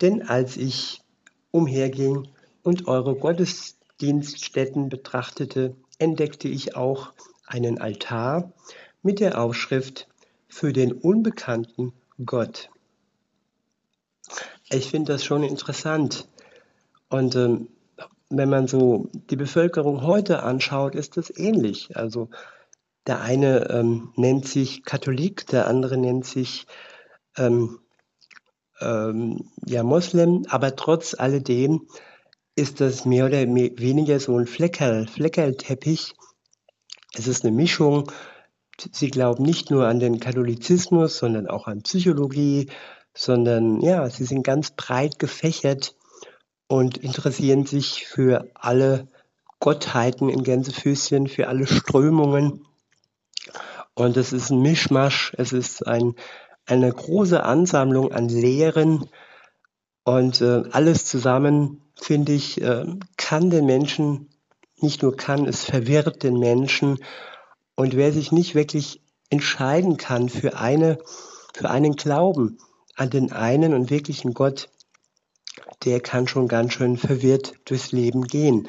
Denn 0.00 0.28
als 0.28 0.56
ich 0.56 1.00
umherging 1.50 2.28
und 2.62 2.88
eure 2.88 3.14
Gottesdienststätten 3.14 4.88
betrachtete, 4.88 5.76
entdeckte 5.98 6.48
ich 6.48 6.76
auch 6.76 7.12
einen 7.46 7.80
Altar 7.80 8.52
mit 9.02 9.20
der 9.20 9.40
Aufschrift 9.40 10.08
für 10.48 10.72
den 10.72 10.92
unbekannten 10.92 11.92
Gott. 12.24 12.68
Ich 14.70 14.90
finde 14.90 15.12
das 15.12 15.24
schon 15.24 15.44
interessant. 15.44 16.26
Und 17.08 17.36
ähm, 17.36 17.68
wenn 18.30 18.48
man 18.48 18.66
so 18.66 19.08
die 19.12 19.36
Bevölkerung 19.36 20.02
heute 20.02 20.42
anschaut, 20.42 20.94
ist 20.94 21.16
das 21.16 21.30
ähnlich. 21.36 21.96
Also 21.96 22.28
Der 23.06 23.20
eine 23.20 23.68
ähm, 23.70 24.12
nennt 24.16 24.48
sich 24.48 24.82
Katholik, 24.84 25.46
der 25.48 25.66
andere 25.66 25.98
nennt 25.98 26.24
sich 26.24 26.66
ähm, 27.36 27.78
ähm, 28.80 29.50
ja, 29.66 29.82
Moslem, 29.82 30.46
aber 30.48 30.76
trotz 30.76 31.14
alledem 31.14 31.88
ist 32.56 32.80
das 32.80 33.04
mehr 33.04 33.26
oder 33.26 33.42
weniger 33.42 34.20
so 34.20 34.38
ein 34.38 34.46
Fleckerl, 34.46 35.06
Fleckerlteppich. 35.06 36.14
Es 37.14 37.26
ist 37.26 37.44
eine 37.44 37.54
Mischung. 37.54 38.10
Sie 38.92 39.10
glauben 39.10 39.44
nicht 39.44 39.70
nur 39.70 39.86
an 39.86 40.00
den 40.00 40.20
Katholizismus, 40.20 41.18
sondern 41.18 41.48
auch 41.48 41.66
an 41.66 41.82
Psychologie, 41.82 42.70
sondern 43.14 43.80
ja, 43.80 44.08
sie 44.10 44.24
sind 44.24 44.42
ganz 44.42 44.72
breit 44.72 45.18
gefächert 45.18 45.96
und 46.66 46.98
interessieren 46.98 47.66
sich 47.66 48.06
für 48.06 48.48
alle 48.54 49.08
Gottheiten 49.60 50.28
in 50.28 50.42
Gänsefüßchen, 50.42 51.28
für 51.28 51.48
alle 51.48 51.66
Strömungen. 51.66 52.66
Und 53.94 54.16
es 54.16 54.32
ist 54.32 54.50
ein 54.50 54.60
Mischmasch, 54.60 55.32
es 55.38 55.52
ist 55.52 55.86
ein, 55.86 56.14
eine 56.66 56.92
große 56.92 57.42
Ansammlung 57.42 58.12
an 58.12 58.28
Lehren 58.28 59.08
und 60.04 60.40
äh, 60.40 60.62
alles 60.70 61.04
zusammen, 61.04 61.82
finde 61.94 62.32
ich, 62.32 62.60
äh, 62.60 62.84
kann 63.16 63.50
den 63.50 63.66
Menschen, 63.66 64.30
nicht 64.80 65.02
nur 65.02 65.16
kann, 65.16 65.46
es 65.46 65.64
verwirrt 65.64 66.22
den 66.22 66.38
Menschen. 66.38 66.98
Und 67.74 67.96
wer 67.96 68.12
sich 68.12 68.32
nicht 68.32 68.54
wirklich 68.54 69.00
entscheiden 69.30 69.96
kann 69.96 70.28
für 70.28 70.56
eine, 70.58 70.98
für 71.54 71.70
einen 71.70 71.96
Glauben 71.96 72.58
an 72.96 73.10
den 73.10 73.32
einen 73.32 73.74
und 73.74 73.90
wirklichen 73.90 74.34
Gott, 74.34 74.68
der 75.84 76.00
kann 76.00 76.28
schon 76.28 76.48
ganz 76.48 76.74
schön 76.74 76.96
verwirrt 76.96 77.54
durchs 77.64 77.92
Leben 77.92 78.26
gehen. 78.26 78.68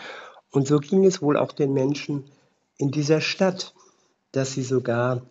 Und 0.52 0.68
so 0.68 0.80
ging 0.80 1.06
es 1.06 1.22
wohl 1.22 1.38
auch 1.38 1.52
den 1.52 1.74
Menschen 1.74 2.32
in 2.78 2.92
dieser 2.92 3.22
Stadt, 3.22 3.74
dass 4.32 4.54
sie 4.54 4.64
sogar 4.64 5.22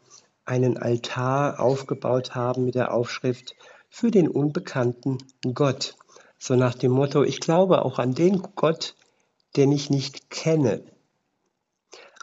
einen 0.44 0.76
Altar 0.76 1.60
aufgebaut 1.60 2.34
haben 2.34 2.64
mit 2.64 2.74
der 2.74 2.92
Aufschrift 2.92 3.54
für 3.88 4.10
den 4.10 4.28
unbekannten 4.28 5.18
Gott. 5.54 5.96
So 6.38 6.56
nach 6.56 6.74
dem 6.74 6.92
Motto, 6.92 7.22
ich 7.22 7.40
glaube 7.40 7.84
auch 7.84 7.98
an 7.98 8.14
den 8.14 8.42
Gott, 8.54 8.96
den 9.56 9.72
ich 9.72 9.90
nicht 9.90 10.30
kenne. 10.30 10.82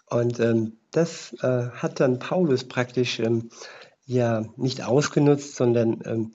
Und 0.10 0.40
ähm, 0.40 0.78
das 0.92 1.34
äh, 1.42 1.70
hat 1.72 2.00
dann 2.00 2.20
Paulus 2.20 2.66
praktisch 2.66 3.20
ähm, 3.20 3.50
ja 4.06 4.46
nicht 4.58 4.84
ausgenutzt, 4.84 5.56
sondern 5.56 6.02
ähm, 6.06 6.32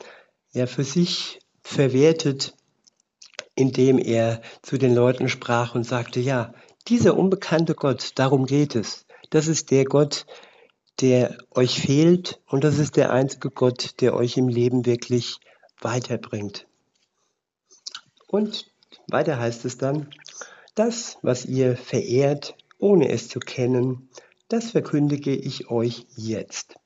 ja 0.53 0.67
für 0.67 0.85
sich 0.85 1.41
verwertet 1.63 2.55
indem 3.57 3.99
er 3.99 4.43
zu 4.63 4.79
den 4.79 4.95
Leuten 4.95 5.29
sprach 5.29 5.75
und 5.75 5.85
sagte, 5.85 6.21
ja, 6.21 6.53
dieser 6.89 7.17
unbekannte 7.17 7.75
Gott, 7.75 8.13
darum 8.15 8.47
geht 8.47 8.77
es. 8.77 9.07
Das 9.31 9.49
ist 9.49 9.73
der 9.73 9.85
Gott, 9.85 10.27
der 11.01 11.37
euch 11.51 11.81
fehlt 11.81 12.41
und 12.47 12.65
das 12.65 12.79
ist 12.79 12.97
der 12.97 13.13
einzige 13.13 13.51
Gott, 13.51 14.01
der 14.01 14.15
euch 14.15 14.37
im 14.37 14.49
Leben 14.49 14.87
wirklich 14.87 15.39
weiterbringt. 15.81 16.67
Und 18.29 18.71
weiter 19.09 19.39
heißt 19.39 19.65
es 19.65 19.79
dann, 19.79 20.11
das, 20.75 21.19
was 21.23 21.45
ihr 21.45 21.77
verehrt, 21.77 22.57
ohne 22.79 23.11
es 23.11 23.29
zu 23.29 23.41
kennen, 23.41 24.09
das 24.49 24.71
verkündige 24.71 25.35
ich 25.35 25.71
euch 25.71 26.07
jetzt. 26.17 26.77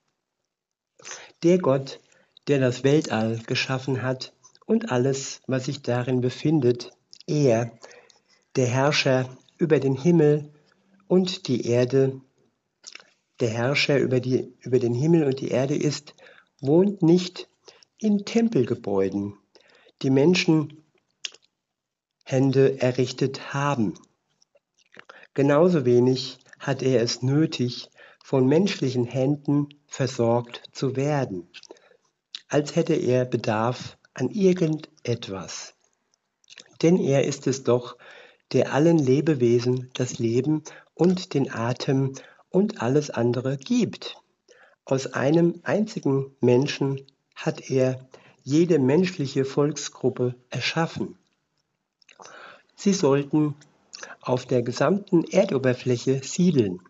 Der 1.42 1.58
Gott, 1.58 2.00
der 2.48 2.58
das 2.58 2.84
Weltall 2.84 3.38
geschaffen 3.46 4.02
hat, 4.02 4.32
und 4.70 4.92
alles, 4.92 5.40
was 5.48 5.64
sich 5.64 5.82
darin 5.82 6.20
befindet, 6.20 6.92
er, 7.26 7.72
der 8.54 8.68
Herrscher 8.68 9.28
über 9.58 9.80
den 9.80 9.96
Himmel 9.96 10.52
und 11.08 11.48
die 11.48 11.66
Erde, 11.66 12.20
der 13.40 13.48
Herrscher 13.48 13.98
über, 13.98 14.20
die, 14.20 14.54
über 14.60 14.78
den 14.78 14.94
Himmel 14.94 15.24
und 15.24 15.40
die 15.40 15.48
Erde 15.48 15.74
ist, 15.74 16.14
wohnt 16.60 17.02
nicht 17.02 17.48
in 17.98 18.24
Tempelgebäuden, 18.24 19.34
die 20.02 20.10
Menschen 20.10 20.84
Hände 22.24 22.80
errichtet 22.80 23.52
haben. 23.52 23.94
Genauso 25.34 25.84
wenig 25.84 26.38
hat 26.58 26.82
er 26.82 27.02
es 27.02 27.22
nötig, 27.22 27.90
von 28.22 28.46
menschlichen 28.46 29.04
Händen 29.04 29.68
versorgt 29.86 30.62
zu 30.72 30.94
werden, 30.94 31.50
als 32.48 32.76
hätte 32.76 32.94
er 32.94 33.24
Bedarf 33.24 33.98
an 34.14 34.28
irgendetwas. 34.28 35.74
Denn 36.82 36.96
er 36.96 37.24
ist 37.24 37.46
es 37.46 37.64
doch, 37.64 37.96
der 38.52 38.72
allen 38.72 38.98
Lebewesen 38.98 39.90
das 39.94 40.18
Leben 40.18 40.62
und 40.94 41.34
den 41.34 41.50
Atem 41.50 42.14
und 42.50 42.82
alles 42.82 43.10
andere 43.10 43.56
gibt. 43.56 44.20
Aus 44.84 45.14
einem 45.14 45.60
einzigen 45.62 46.36
Menschen 46.40 47.00
hat 47.34 47.70
er 47.70 48.08
jede 48.42 48.78
menschliche 48.78 49.44
Volksgruppe 49.44 50.34
erschaffen. 50.50 51.16
Sie 52.74 52.92
sollten 52.92 53.54
auf 54.20 54.46
der 54.46 54.62
gesamten 54.62 55.24
Erdoberfläche 55.24 56.22
siedeln. 56.22 56.80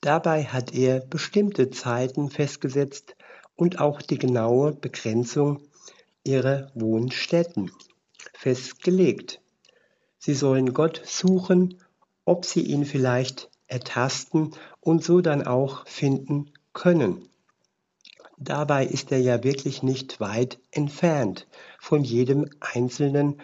Dabei 0.00 0.44
hat 0.44 0.74
er 0.74 1.00
bestimmte 1.00 1.70
Zeiten 1.70 2.30
festgesetzt 2.30 3.16
und 3.56 3.80
auch 3.80 4.00
die 4.00 4.18
genaue 4.18 4.72
Begrenzung 4.72 5.60
ihre 6.24 6.70
Wohnstätten 6.74 7.70
festgelegt. 8.32 9.40
Sie 10.18 10.34
sollen 10.34 10.72
Gott 10.72 11.02
suchen, 11.04 11.78
ob 12.24 12.44
sie 12.44 12.62
ihn 12.62 12.84
vielleicht 12.84 13.50
ertasten 13.70 14.54
und 14.80 15.04
so 15.04 15.20
dann 15.20 15.46
auch 15.46 15.86
finden 15.86 16.50
können. 16.72 17.28
Dabei 18.38 18.86
ist 18.86 19.12
er 19.12 19.20
ja 19.20 19.44
wirklich 19.44 19.82
nicht 19.82 20.18
weit 20.18 20.58
entfernt 20.70 21.46
von 21.78 22.04
jedem 22.04 22.48
einzelnen 22.60 23.40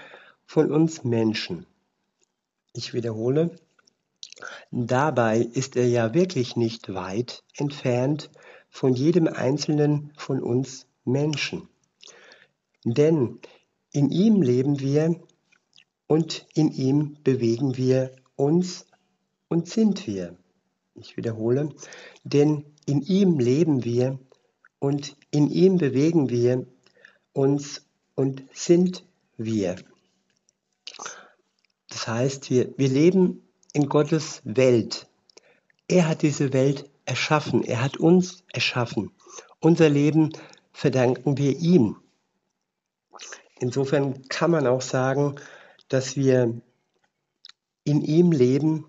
von 0.47 0.71
uns 0.73 1.05
Menschen. 1.05 1.67
Ich 2.73 2.95
wiederhole, 2.95 3.57
dabei 4.71 5.39
ist 5.41 5.77
er 5.77 5.89
ja 5.89 6.15
wirklich 6.15 6.57
nicht 6.57 6.93
weit 6.95 7.43
entfernt 7.57 8.31
von 8.71 8.95
jedem 8.95 9.29
einzelnen 9.29 10.13
von 10.17 10.43
uns 10.43 10.87
Menschen. 11.05 11.69
Denn 12.85 13.39
in 13.93 14.11
ihm 14.11 14.43
leben 14.43 14.81
wir 14.81 15.21
und 16.07 16.47
in 16.55 16.71
ihm 16.73 17.17
bewegen 17.23 17.77
wir 17.77 18.13
uns 18.37 18.87
und 19.49 19.69
sind 19.69 20.07
wir. 20.07 20.37
Ich 20.95 21.17
wiederhole, 21.17 21.75
denn 22.25 22.65
in 22.87 23.03
ihm 23.03 23.39
leben 23.39 23.85
wir 23.85 24.19
und 24.79 25.17
in 25.31 25.51
ihm 25.51 25.77
bewegen 25.77 26.31
wir 26.31 26.67
uns 27.33 27.87
und 28.15 28.45
sind 28.53 29.05
wir. 29.37 29.77
Das 31.89 32.09
heißt, 32.09 32.51
wir, 32.51 32.73
wir 32.79 32.89
leben 32.89 33.43
in 33.73 33.89
Gottes 33.89 34.41
Welt. 34.45 35.07
Er 35.89 36.09
hat 36.09 36.23
diese 36.23 36.53
Welt 36.53 36.89
erschaffen, 37.05 37.63
er 37.63 37.83
hat 37.83 37.99
uns 37.99 38.45
erschaffen. 38.53 39.13
Unser 39.61 39.89
Leben 39.89 40.33
verdanken 40.73 41.39
wir 41.39 41.57
ihm. 41.59 41.97
Insofern 43.59 44.29
kann 44.29 44.51
man 44.51 44.67
auch 44.67 44.83
sagen, 44.83 45.37
dass 45.89 46.17
wir 46.17 46.61
in 47.85 48.03
ihm 48.03 48.33
leben 48.33 48.85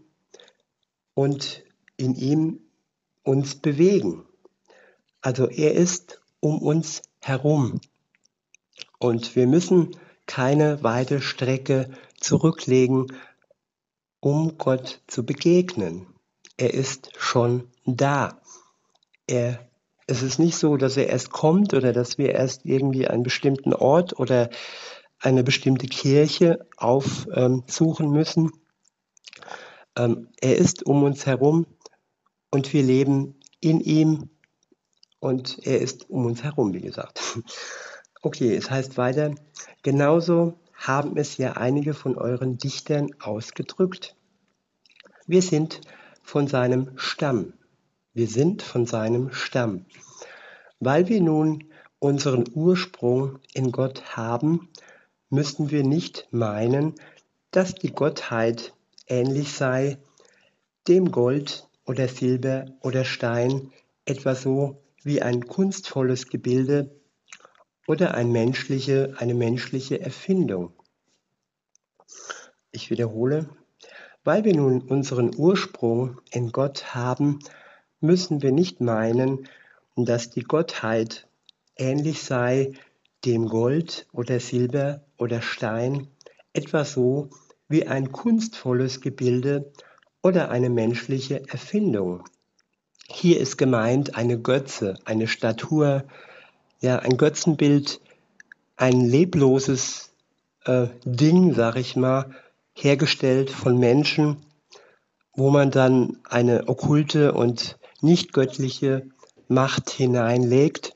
und 1.17 1.63
in 1.97 2.13
ihm 2.13 2.60
uns 3.23 3.56
bewegen. 3.56 4.23
Also 5.19 5.47
er 5.49 5.73
ist 5.73 6.21
um 6.41 6.60
uns 6.60 7.01
herum. 7.21 7.82
Und 8.99 9.36
wir 9.36 9.47
müssen 9.47 9.97
keine 10.27 10.84
weite 10.84 11.19
Strecke 11.19 11.89
zurücklegen, 12.19 13.08
um 14.19 14.60
Gott 14.60 15.01
zu 15.08 15.25
begegnen. 15.25 16.06
Er 16.56 16.75
ist 16.75 17.10
schon 17.17 17.71
da. 17.84 18.39
Er 19.25 19.67
es 20.06 20.21
ist 20.21 20.38
nicht 20.38 20.56
so, 20.56 20.77
dass 20.77 20.97
er 20.97 21.08
erst 21.08 21.32
kommt 21.32 21.73
oder 21.73 21.93
dass 21.93 22.19
wir 22.19 22.36
erst 22.36 22.63
irgendwie 22.63 23.08
einen 23.08 23.23
bestimmten 23.23 23.73
Ort 23.73 24.19
oder 24.19 24.51
eine 25.19 25.43
bestimmte 25.43 25.88
Kirche 25.88 26.67
aufsuchen 26.77 28.12
müssen. 28.12 28.51
Ähm, 29.98 30.30
er 30.40 30.58
ist 30.58 30.86
um 30.86 31.04
uns 31.04 31.26
herum 31.26 31.66
und 32.52 32.72
wir 32.72 32.84
leben 32.84 33.36
in 33.60 33.82
ihm 33.82 34.30
und 35.20 35.60
er 35.66 35.82
ist 35.82 36.10
um 36.10 36.26
uns 36.26 36.44
herum, 36.44 36.74
wie 36.74 36.82
gesagt. 36.82 37.20
Okay, 38.24 38.56
es 38.56 38.72
heißt 38.72 38.98
weiter, 38.98 39.36
genauso 39.84 40.60
haben 40.74 41.18
es 41.18 41.38
ja 41.38 41.54
einige 41.54 41.94
von 41.94 42.18
euren 42.18 42.58
Dichtern 42.58 43.10
ausgedrückt. 43.20 44.16
Wir 45.28 45.44
sind 45.44 45.82
von 46.24 46.48
seinem 46.48 46.98
Stamm. 46.98 47.54
Wir 48.14 48.28
sind 48.28 48.64
von 48.64 48.88
seinem 48.88 49.32
Stamm. 49.32 49.86
Weil 50.80 51.08
wir 51.08 51.22
nun 51.22 51.66
unseren 52.00 52.46
Ursprung 52.54 53.38
in 53.54 53.72
Gott 53.72 54.18
haben, 54.18 54.70
müssen 55.30 55.70
wir 55.70 55.84
nicht 55.84 56.28
meinen, 56.32 56.96
dass 57.52 57.76
die 57.76 57.94
Gottheit 57.94 58.74
ähnlich 59.08 59.54
sei 59.54 59.98
dem 60.88 61.12
Gold, 61.12 61.67
oder 61.88 62.08
Silber 62.08 62.65
oder 62.82 63.06
Stein 63.06 63.72
etwa 64.06 64.36
so 64.36 64.84
wie 65.04 65.22
ein 65.22 65.48
kunstvolles 65.48 66.28
Gebilde 66.28 66.91
oder 67.88 68.13
ein 68.13 68.32
menschliche, 68.32 69.15
eine 69.17 69.34
menschliche 69.34 70.02
Erfindung. 70.02 70.74
Ich 72.72 72.89
wiederhole, 72.89 73.50
weil 74.24 74.43
wir 74.43 74.54
nun 74.54 74.82
unseren 74.82 75.34
Ursprung 75.36 76.20
in 76.32 76.52
Gott 76.52 76.93
haben, 76.93 77.39
müssen 78.02 78.41
wir 78.41 78.52
nicht 78.52 78.82
meinen, 78.82 79.48
dass 79.96 80.30
die 80.30 80.43
Gottheit 80.43 81.28
ähnlich 81.78 82.22
sei 82.22 82.74
dem 83.24 83.48
Gold 83.48 84.08
oder 84.12 84.39
Silber 84.39 85.06
oder 85.17 85.41
Stein, 85.41 86.08
etwa 86.54 86.84
so 86.84 87.30
wie 87.69 87.88
ein 87.88 88.12
kunstvolles 88.12 89.01
Gebilde 89.01 89.71
oder 90.21 90.49
eine 90.49 90.69
menschliche 90.69 91.47
Erfindung. 91.49 92.23
Hier 93.10 93.39
ist 93.39 93.58
gemeint 93.58 94.15
eine 94.15 94.39
Götze, 94.39 94.95
eine 95.06 95.27
Statur, 95.27 96.03
ja, 96.82 96.99
ein 96.99 97.17
Götzenbild, 97.17 98.01
ein 98.75 99.01
lebloses 99.01 100.12
äh, 100.65 100.88
Ding, 101.06 101.53
sag 101.53 101.77
ich 101.77 101.95
mal, 101.95 102.32
hergestellt 102.73 103.49
von 103.49 103.80
Menschen, 103.80 104.38
wo 105.34 105.49
man 105.49 105.71
dann 105.71 106.17
eine 106.30 106.67
okkulte 106.67 107.34
und 107.34 107.77
nicht 108.01 108.34
göttliche 108.34 109.08
Macht 109.47 109.89
hineinlegt. 109.89 110.95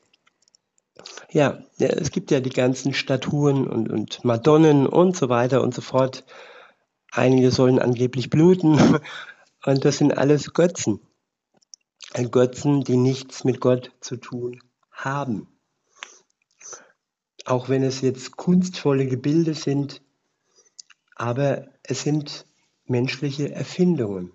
Ja, 1.30 1.62
es 1.78 2.10
gibt 2.10 2.30
ja 2.30 2.40
die 2.40 2.50
ganzen 2.50 2.92
Statuen 2.92 3.66
und, 3.66 3.90
und 3.90 4.24
Madonnen 4.24 4.86
und 4.86 5.16
so 5.16 5.28
weiter 5.28 5.62
und 5.62 5.74
so 5.74 5.80
fort. 5.80 6.24
Einige 7.14 7.50
sollen 7.50 7.78
angeblich 7.78 8.30
bluten 8.30 9.00
und 9.66 9.84
das 9.84 9.98
sind 9.98 10.16
alles 10.16 10.54
Götzen. 10.54 10.98
Götzen, 12.30 12.84
die 12.84 12.96
nichts 12.96 13.44
mit 13.44 13.60
Gott 13.60 13.92
zu 14.00 14.16
tun 14.16 14.62
haben. 14.90 15.46
Auch 17.44 17.68
wenn 17.68 17.82
es 17.82 18.00
jetzt 18.00 18.36
kunstvolle 18.36 19.06
Gebilde 19.06 19.54
sind, 19.54 20.02
aber 21.14 21.68
es 21.82 22.02
sind 22.02 22.46
menschliche 22.86 23.52
Erfindungen. 23.52 24.32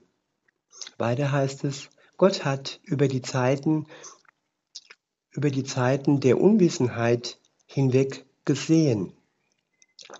Weiter 0.98 1.32
heißt 1.32 1.64
es, 1.64 1.90
Gott 2.18 2.46
hat 2.46 2.80
über 2.84 3.08
die 3.08 3.22
Zeiten, 3.22 3.88
über 5.32 5.50
die 5.50 5.64
Zeiten 5.64 6.20
der 6.20 6.40
Unwissenheit 6.40 7.40
hinweg 7.66 8.26
gesehen. 8.46 9.14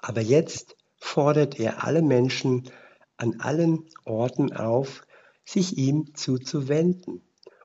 Aber 0.02 0.22
jetzt 0.22 0.77
fordert 0.98 1.60
er 1.60 1.84
alle 1.84 2.02
Menschen 2.02 2.70
an 3.18 3.40
allen 3.40 3.86
Orten 4.06 4.54
auf, 4.54 5.06
sich 5.46 5.78
ihm 5.78 6.14
zuzuwenden 6.14 7.22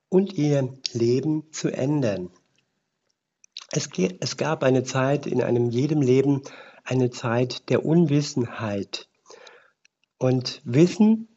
und 0.09 0.33
ihr 0.33 0.73
Leben 0.93 1.51
zu 1.51 1.69
ändern. 1.69 2.29
Es, 3.71 3.89
es 4.19 4.37
gab 4.37 4.63
eine 4.63 4.83
Zeit 4.83 5.25
in 5.25 5.41
einem 5.41 5.69
jedem 5.69 6.01
Leben, 6.01 6.43
eine 6.83 7.09
Zeit 7.09 7.69
der 7.69 7.85
Unwissenheit. 7.85 9.07
Und 10.17 10.61
Wissen 10.63 11.27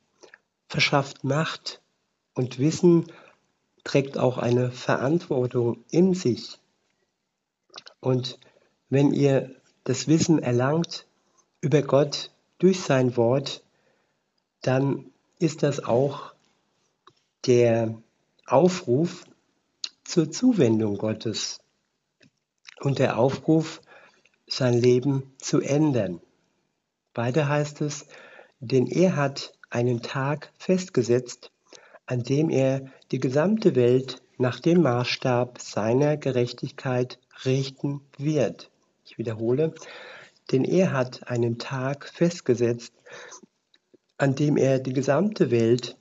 verschafft 0.69 1.25
Macht 1.25 1.81
und 2.35 2.59
Wissen 2.59 3.07
trägt 3.85 4.19
auch 4.19 4.39
eine 4.39 4.71
Verantwortung 4.71 5.85
in 5.91 6.15
sich. 6.15 6.59
Und 8.01 8.39
wenn 8.89 9.13
ihr 9.13 9.57
das 9.85 10.09
Wissen 10.09 10.39
erlangt 10.39 11.06
über 11.67 11.83
Gott 11.83 12.31
durch 12.59 12.81
sein 12.81 13.17
Wort, 13.17 13.65
dann 14.63 15.07
ist 15.41 15.65
das 15.65 15.85
auch 15.85 16.33
der 17.45 18.01
Aufruf 18.47 19.25
zur 20.05 20.31
Zuwendung 20.31 20.97
Gottes 20.97 21.59
und 22.79 23.01
der 23.01 23.19
Aufruf, 23.19 23.81
sein 24.47 24.75
Leben 24.75 25.35
zu 25.39 25.61
ändern. 25.61 26.21
Weiter 27.15 27.49
heißt 27.49 27.81
es, 27.81 28.07
denn 28.61 28.87
er 28.87 29.17
hat 29.17 29.53
einen 29.69 30.03
Tag 30.03 30.53
festgesetzt, 30.57 31.51
an 32.07 32.23
dem 32.23 32.49
er 32.49 32.93
die 33.11 33.19
gesamte 33.19 33.75
Welt 33.75 34.23
nach 34.39 34.61
dem 34.61 34.83
Maßstab 34.83 35.61
seiner 35.61 36.17
Gerechtigkeit 36.17 37.19
richten 37.45 38.03
wird. 38.19 38.71
Ich 39.05 39.19
wiederhole, 39.19 39.75
denn 40.53 40.65
er 40.65 40.93
hat 40.93 41.29
einen 41.29 41.59
Tag 41.59 42.09
festgesetzt, 42.09 42.93
an 44.19 44.35
dem 44.35 44.57
er 44.57 44.79
die 44.79 44.93
gesamte 44.93 45.51
Welt 45.51 45.97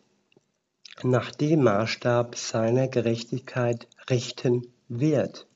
nach 1.04 1.32
dem 1.32 1.64
Maßstab 1.64 2.36
seiner 2.38 2.88
Gerechtigkeit 2.88 3.88
richten 4.10 4.68
wird. 4.88 5.48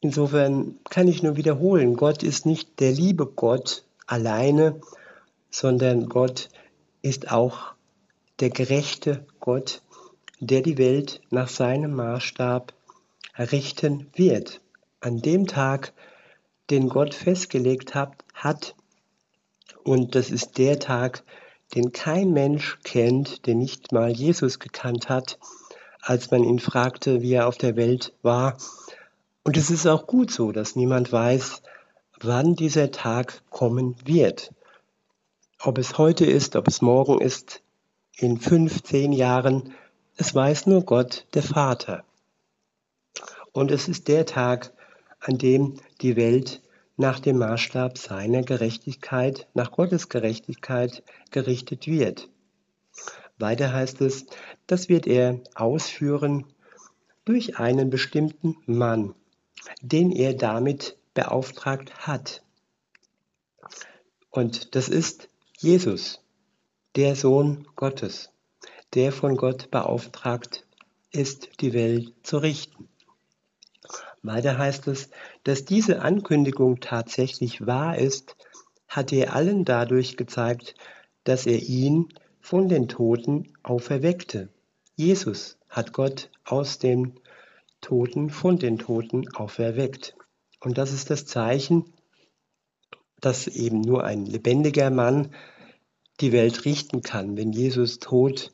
Insofern 0.00 0.80
kann 0.90 1.06
ich 1.06 1.22
nur 1.22 1.36
wiederholen, 1.36 1.96
Gott 1.96 2.22
ist 2.22 2.46
nicht 2.46 2.80
der 2.80 2.92
liebe 2.92 3.26
Gott 3.26 3.84
alleine, 4.06 4.80
sondern 5.50 6.08
Gott 6.08 6.48
ist 7.02 7.30
auch 7.30 7.74
der 8.40 8.50
gerechte 8.50 9.26
Gott, 9.38 9.82
der 10.40 10.62
die 10.62 10.78
Welt 10.78 11.20
nach 11.30 11.48
seinem 11.48 11.94
Maßstab 11.94 12.72
richten 13.38 14.10
wird. 14.14 14.60
An 15.00 15.18
dem 15.18 15.46
Tag, 15.46 15.92
den 16.72 16.88
Gott 16.88 17.14
festgelegt 17.14 17.94
hat, 17.94 18.16
hat 18.34 18.74
und 19.84 20.14
das 20.14 20.30
ist 20.30 20.58
der 20.58 20.78
Tag, 20.78 21.24
den 21.74 21.92
kein 21.92 22.32
Mensch 22.32 22.78
kennt, 22.84 23.46
der 23.46 23.54
nicht 23.54 23.92
mal 23.92 24.10
Jesus 24.10 24.58
gekannt 24.58 25.08
hat, 25.08 25.38
als 26.00 26.30
man 26.30 26.44
ihn 26.44 26.58
fragte, 26.58 27.22
wie 27.22 27.34
er 27.34 27.46
auf 27.46 27.58
der 27.58 27.76
Welt 27.76 28.12
war. 28.22 28.56
Und 29.44 29.56
es 29.56 29.70
ist 29.70 29.86
auch 29.86 30.06
gut 30.06 30.30
so, 30.30 30.52
dass 30.52 30.76
niemand 30.76 31.12
weiß, 31.12 31.62
wann 32.20 32.54
dieser 32.54 32.90
Tag 32.90 33.42
kommen 33.50 33.96
wird. 34.04 34.52
Ob 35.60 35.78
es 35.78 35.98
heute 35.98 36.24
ist, 36.24 36.56
ob 36.56 36.68
es 36.68 36.82
morgen 36.82 37.20
ist, 37.20 37.62
in 38.16 38.38
fünf, 38.38 38.82
zehn 38.82 39.12
Jahren, 39.12 39.74
es 40.16 40.34
weiß 40.34 40.66
nur 40.66 40.84
Gott, 40.84 41.26
der 41.34 41.42
Vater. 41.42 42.04
Und 43.52 43.70
es 43.70 43.88
ist 43.88 44.08
der 44.08 44.26
Tag, 44.26 44.72
an 45.20 45.38
dem 45.38 45.80
die 46.00 46.16
Welt 46.16 46.61
nach 46.96 47.20
dem 47.20 47.38
Maßstab 47.38 47.98
seiner 47.98 48.42
Gerechtigkeit, 48.42 49.48
nach 49.54 49.70
Gottes 49.72 50.08
Gerechtigkeit 50.08 51.02
gerichtet 51.30 51.86
wird. 51.86 52.28
Weiter 53.38 53.72
heißt 53.72 54.00
es, 54.02 54.26
das 54.66 54.88
wird 54.88 55.06
er 55.06 55.40
ausführen 55.54 56.46
durch 57.24 57.58
einen 57.58 57.90
bestimmten 57.90 58.56
Mann, 58.66 59.14
den 59.80 60.12
er 60.12 60.34
damit 60.34 60.96
beauftragt 61.14 62.06
hat. 62.06 62.42
Und 64.30 64.74
das 64.74 64.88
ist 64.88 65.28
Jesus, 65.58 66.20
der 66.96 67.16
Sohn 67.16 67.66
Gottes, 67.76 68.30
der 68.94 69.12
von 69.12 69.36
Gott 69.36 69.70
beauftragt 69.70 70.66
ist, 71.10 71.60
die 71.60 71.72
Welt 71.72 72.12
zu 72.22 72.38
richten. 72.38 72.88
Weiter 74.22 74.56
heißt 74.56 74.86
es, 74.88 75.10
dass 75.44 75.64
diese 75.64 76.00
Ankündigung 76.00 76.80
tatsächlich 76.80 77.66
wahr 77.66 77.98
ist, 77.98 78.36
hat 78.86 79.12
er 79.12 79.34
allen 79.34 79.64
dadurch 79.64 80.16
gezeigt, 80.16 80.74
dass 81.24 81.46
er 81.46 81.58
ihn 81.58 82.08
von 82.40 82.68
den 82.68 82.88
Toten 82.88 83.52
auferweckte. 83.62 84.48
Jesus 84.94 85.58
hat 85.68 85.92
Gott 85.92 86.30
aus 86.44 86.78
den 86.78 87.18
Toten, 87.80 88.30
von 88.30 88.58
den 88.58 88.78
Toten 88.78 89.28
auferweckt. 89.34 90.14
Und 90.60 90.78
das 90.78 90.92
ist 90.92 91.10
das 91.10 91.26
Zeichen, 91.26 91.92
dass 93.20 93.48
eben 93.48 93.80
nur 93.80 94.04
ein 94.04 94.26
lebendiger 94.26 94.90
Mann 94.90 95.34
die 96.20 96.32
Welt 96.32 96.64
richten 96.64 97.02
kann. 97.02 97.36
Wenn 97.36 97.52
Jesus 97.52 97.98
tot 97.98 98.52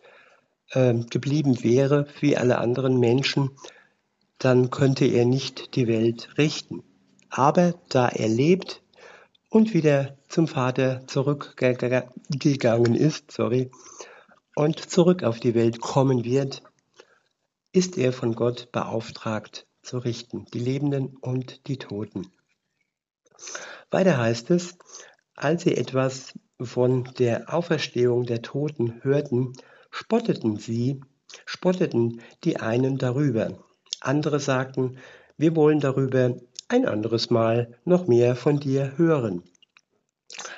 äh, 0.71 0.95
geblieben 0.95 1.63
wäre, 1.63 2.07
wie 2.21 2.37
alle 2.37 2.59
anderen 2.59 2.99
Menschen, 2.99 3.51
dann 4.39 4.71
könnte 4.71 5.05
er 5.05 5.25
nicht 5.25 5.75
die 5.75 5.89
Welt 5.89 6.31
richten. 6.39 6.83
Aber 7.29 7.75
da 7.89 8.09
er 8.09 8.29
lebt 8.29 8.83
und 9.51 9.75
wieder 9.75 10.17
zum 10.29 10.49
Vater 10.49 11.07
zurückgegangen 11.07 12.95
ist, 12.95 13.31
sorry, 13.31 13.71
und 14.55 14.79
zurück 14.91 15.23
auf 15.23 15.41
die 15.41 15.55
Welt 15.55 15.81
kommen 15.81 16.25
wird, 16.25 16.63
ist 17.73 17.99
er 17.99 18.13
von 18.13 18.35
Gott 18.35 18.73
beauftragt 18.73 19.67
zu 19.83 19.99
richten, 19.99 20.47
die 20.53 20.59
Lebenden 20.59 21.17
und 21.17 21.67
die 21.69 21.77
Toten. 21.77 22.31
Weiter 23.91 24.19
heißt 24.19 24.51
es, 24.51 24.77
als 25.35 25.63
sie 25.63 25.77
etwas 25.77 26.35
von 26.61 27.05
der 27.19 27.53
Auferstehung 27.55 28.27
der 28.27 28.43
Toten 28.43 29.01
hörten, 29.03 29.53
spotteten 29.91 30.57
sie, 30.57 31.01
spotteten 31.47 32.21
die 32.43 32.59
einen 32.59 32.99
darüber 32.99 33.59
andere 34.01 34.41
sagten, 34.41 34.99
wir 35.37 35.57
wollen 35.57 35.81
darüber 35.81 36.37
ein 36.69 36.87
anderes 36.87 37.31
Mal 37.31 37.79
noch 37.85 38.07
mehr 38.07 38.37
von 38.37 38.61
dir 38.61 38.97
hören. 38.97 39.43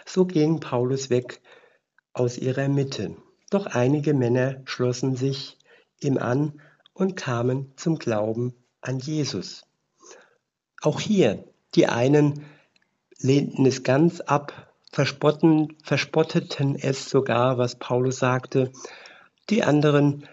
So 0.05 0.25
ging 0.25 0.61
Paulus 0.61 1.11
weg 1.11 1.41
aus 2.13 2.37
ihrer 2.37 2.69
Mitte. 2.69 3.17
Doch 3.51 3.67
einige 3.67 4.15
Männer 4.15 4.61
schlossen 4.65 5.17
sich 5.17 5.59
ihm 6.01 6.19
an 6.19 6.61
und 6.93 7.17
kamen 7.17 7.73
zum 7.77 7.99
Glauben 7.99 8.55
an 8.81 8.99
Jesus. 8.99 9.65
Auch 10.83 11.01
hier, 11.01 11.45
die 11.75 11.87
einen 11.87 12.45
lehnten 13.19 13.67
es 13.67 13.83
ganz 13.83 14.21
ab, 14.21 14.73
verspotten, 14.93 15.77
verspotteten 15.85 16.75
es 16.75 17.09
sogar, 17.09 17.59
was 17.59 17.77
Paulus 17.77 18.19
sagte. 18.19 18.73
Die 19.51 19.63
anderen 19.63 20.27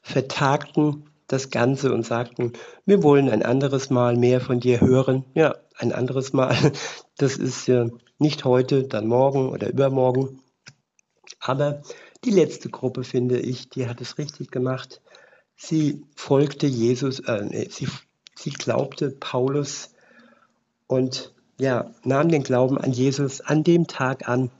vertagten 0.00 1.10
das 1.26 1.50
Ganze 1.50 1.92
und 1.92 2.04
sagten, 2.04 2.52
wir 2.84 3.02
wollen 3.02 3.30
ein 3.30 3.42
anderes 3.42 3.90
Mal 3.90 4.16
mehr 4.16 4.40
von 4.40 4.60
dir 4.60 4.80
hören. 4.80 5.24
Ja, 5.34 5.56
ein 5.76 5.92
anderes 5.92 6.32
Mal. 6.32 6.54
Das 7.16 7.36
ist 7.36 7.68
ja 7.68 7.86
nicht 8.18 8.44
heute, 8.44 8.88
dann 8.88 9.06
morgen 9.06 9.48
oder 9.50 9.68
übermorgen. 9.68 10.40
Aber 11.38 11.82
die 12.24 12.32
letzte 12.32 12.70
Gruppe, 12.70 13.04
finde 13.04 13.38
ich, 13.38 13.68
die 13.68 13.86
hat 13.86 14.00
es 14.00 14.18
richtig 14.18 14.50
gemacht. 14.50 15.00
Sie 15.54 16.02
folgte 16.16 16.66
Jesus, 16.66 17.20
äh, 17.20 17.68
sie, 17.70 17.86
sie 18.34 18.50
glaubte 18.50 19.10
Paulus 19.10 19.90
und 20.88 21.32
ja, 21.60 21.90
nahm 22.02 22.30
den 22.30 22.42
Glauben 22.42 22.78
an 22.78 22.92
Jesus 22.92 23.40
an 23.40 23.62
dem 23.62 23.86
Tag 23.86 24.28
an, 24.28 24.50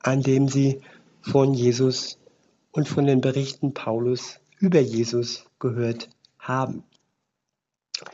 an 0.00 0.22
dem 0.22 0.48
sie 0.48 0.80
von 1.20 1.54
Jesus 1.54 2.18
und 2.70 2.88
von 2.88 3.06
den 3.06 3.20
Berichten 3.20 3.74
Paulus 3.74 4.37
über 4.60 4.80
Jesus 4.80 5.44
gehört 5.58 6.08
haben. 6.38 6.84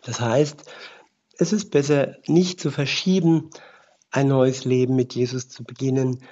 Das 0.05 0.21
heißt, 0.21 0.65
es 1.39 1.53
ist 1.53 1.71
besser 1.71 2.17
nicht 2.27 2.61
zu 2.61 2.71
verschieben, 2.71 3.51
ein 4.11 4.29
neues 4.29 4.65
Leben 4.65 4.95
mit 4.95 5.15
Jesus 5.15 5.49
zu 5.49 5.65
beginnen, 5.65 6.23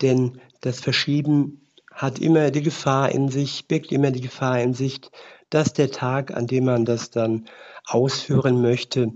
denn 0.00 0.40
das 0.60 0.80
Verschieben 0.80 1.66
hat 1.92 2.18
immer 2.18 2.50
die 2.50 2.62
Gefahr 2.62 3.10
in 3.10 3.28
sich, 3.28 3.66
birgt 3.66 3.92
immer 3.92 4.10
die 4.10 4.20
Gefahr 4.20 4.60
in 4.60 4.74
sich, 4.74 5.00
dass 5.50 5.72
der 5.72 5.90
Tag, 5.90 6.32
an 6.32 6.46
dem 6.46 6.64
man 6.64 6.84
das 6.84 7.10
dann 7.10 7.46
ausführen 7.84 8.62
möchte, 8.62 9.12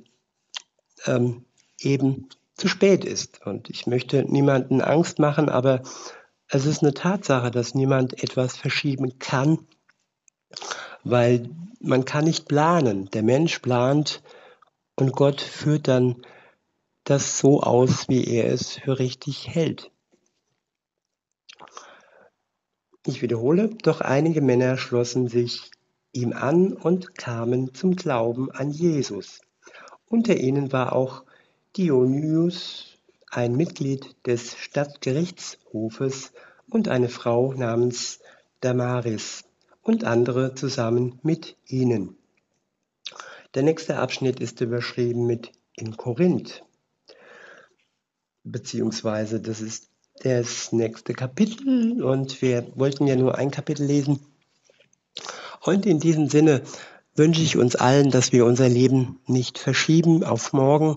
ähm, 1.07 1.45
eben 1.81 2.29
zu 2.55 2.69
spät 2.69 3.05
ist. 3.05 3.47
Und 3.47 3.71
ich 3.71 3.87
möchte 3.87 4.25
niemanden 4.25 4.81
Angst 4.81 5.19
machen, 5.19 5.49
aber 5.49 5.83
es 6.49 6.66
ist 6.66 6.83
eine 6.83 6.95
Tatsache, 6.95 7.51
dass 7.51 7.75
niemand 7.75 8.23
etwas 8.23 8.57
verschieben 8.57 9.19
kann, 9.19 9.66
weil 11.04 11.48
man 11.80 12.04
kann 12.04 12.24
nicht 12.24 12.48
planen. 12.48 13.11
Der 13.11 13.22
Mensch 13.22 13.59
plant 13.61 14.22
und 14.96 15.12
Gott 15.12 15.40
führt 15.40 15.88
dann 15.88 16.22
das 17.04 17.38
so 17.38 17.61
aus, 17.61 18.09
wie 18.09 18.24
er 18.24 18.52
es 18.52 18.78
für 18.78 18.98
richtig 18.98 19.48
hält. 19.48 19.90
Ich 23.06 23.22
wiederhole, 23.22 23.68
doch 23.82 24.00
einige 24.00 24.40
Männer 24.40 24.76
schlossen 24.76 25.28
sich 25.28 25.70
ihm 26.12 26.32
an 26.32 26.72
und 26.72 27.14
kamen 27.14 27.72
zum 27.72 27.94
Glauben 27.94 28.50
an 28.50 28.70
Jesus. 28.70 29.40
Unter 30.09 30.37
ihnen 30.37 30.72
war 30.72 30.92
auch 30.92 31.22
Dionysius, 31.76 32.96
ein 33.30 33.54
Mitglied 33.54 34.16
des 34.26 34.56
Stadtgerichtshofes, 34.56 36.32
und 36.68 36.88
eine 36.88 37.09
Frau 37.09 37.52
namens 37.52 38.20
Damaris 38.61 39.44
und 39.87 40.05
andere 40.05 40.55
zusammen 40.55 41.18
mit 41.22 41.57
ihnen. 41.66 42.16
Der 43.55 43.62
nächste 43.62 43.99
Abschnitt 43.99 44.40
ist 44.40 44.61
überschrieben 44.61 45.27
mit 45.27 45.53
in 45.77 45.96
Korinth, 45.96 46.64
beziehungsweise 48.42 49.40
das 49.40 49.61
ist 49.61 49.88
das 50.22 50.72
nächste 50.72 51.14
Kapitel 51.14 52.03
und 52.03 52.42
wir 52.42 52.66
wollten 52.75 53.07
ja 53.07 53.16
nur 53.16 53.37
ein 53.37 53.51
Kapitel 53.51 53.87
lesen. 53.87 54.18
Und 55.61 55.87
in 55.87 56.01
diesem 56.01 56.29
Sinne 56.29 56.62
wünsche 57.14 57.42
ich 57.42 57.57
uns 57.57 57.77
allen, 57.77 58.11
dass 58.11 58.33
wir 58.33 58.44
unser 58.44 58.68
Leben 58.68 59.20
nicht 59.27 59.59
verschieben 59.59 60.25
auf 60.25 60.53
morgen 60.53 60.96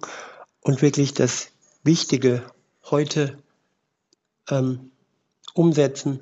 und 0.61 0.81
wirklich 0.81 1.13
das 1.13 1.49
Wichtige 1.83 2.43
heute 2.83 3.37
ähm, 4.49 4.91
umsetzen 5.53 6.19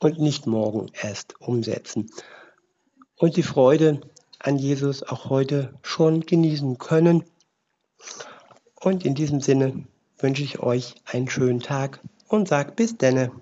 und 0.00 0.18
nicht 0.18 0.46
morgen 0.46 0.90
erst 1.00 1.40
umsetzen. 1.40 2.10
Und 3.16 3.36
die 3.36 3.42
Freude 3.42 4.00
an 4.38 4.58
Jesus 4.58 5.02
auch 5.02 5.30
heute 5.30 5.74
schon 5.82 6.20
genießen 6.20 6.78
können. 6.78 7.24
Und 8.80 9.04
in 9.04 9.14
diesem 9.14 9.40
Sinne 9.40 9.86
wünsche 10.18 10.42
ich 10.42 10.60
euch 10.60 10.94
einen 11.06 11.28
schönen 11.28 11.60
Tag 11.60 12.00
und 12.28 12.48
sage 12.48 12.72
bis 12.72 12.96
denne. 12.96 13.32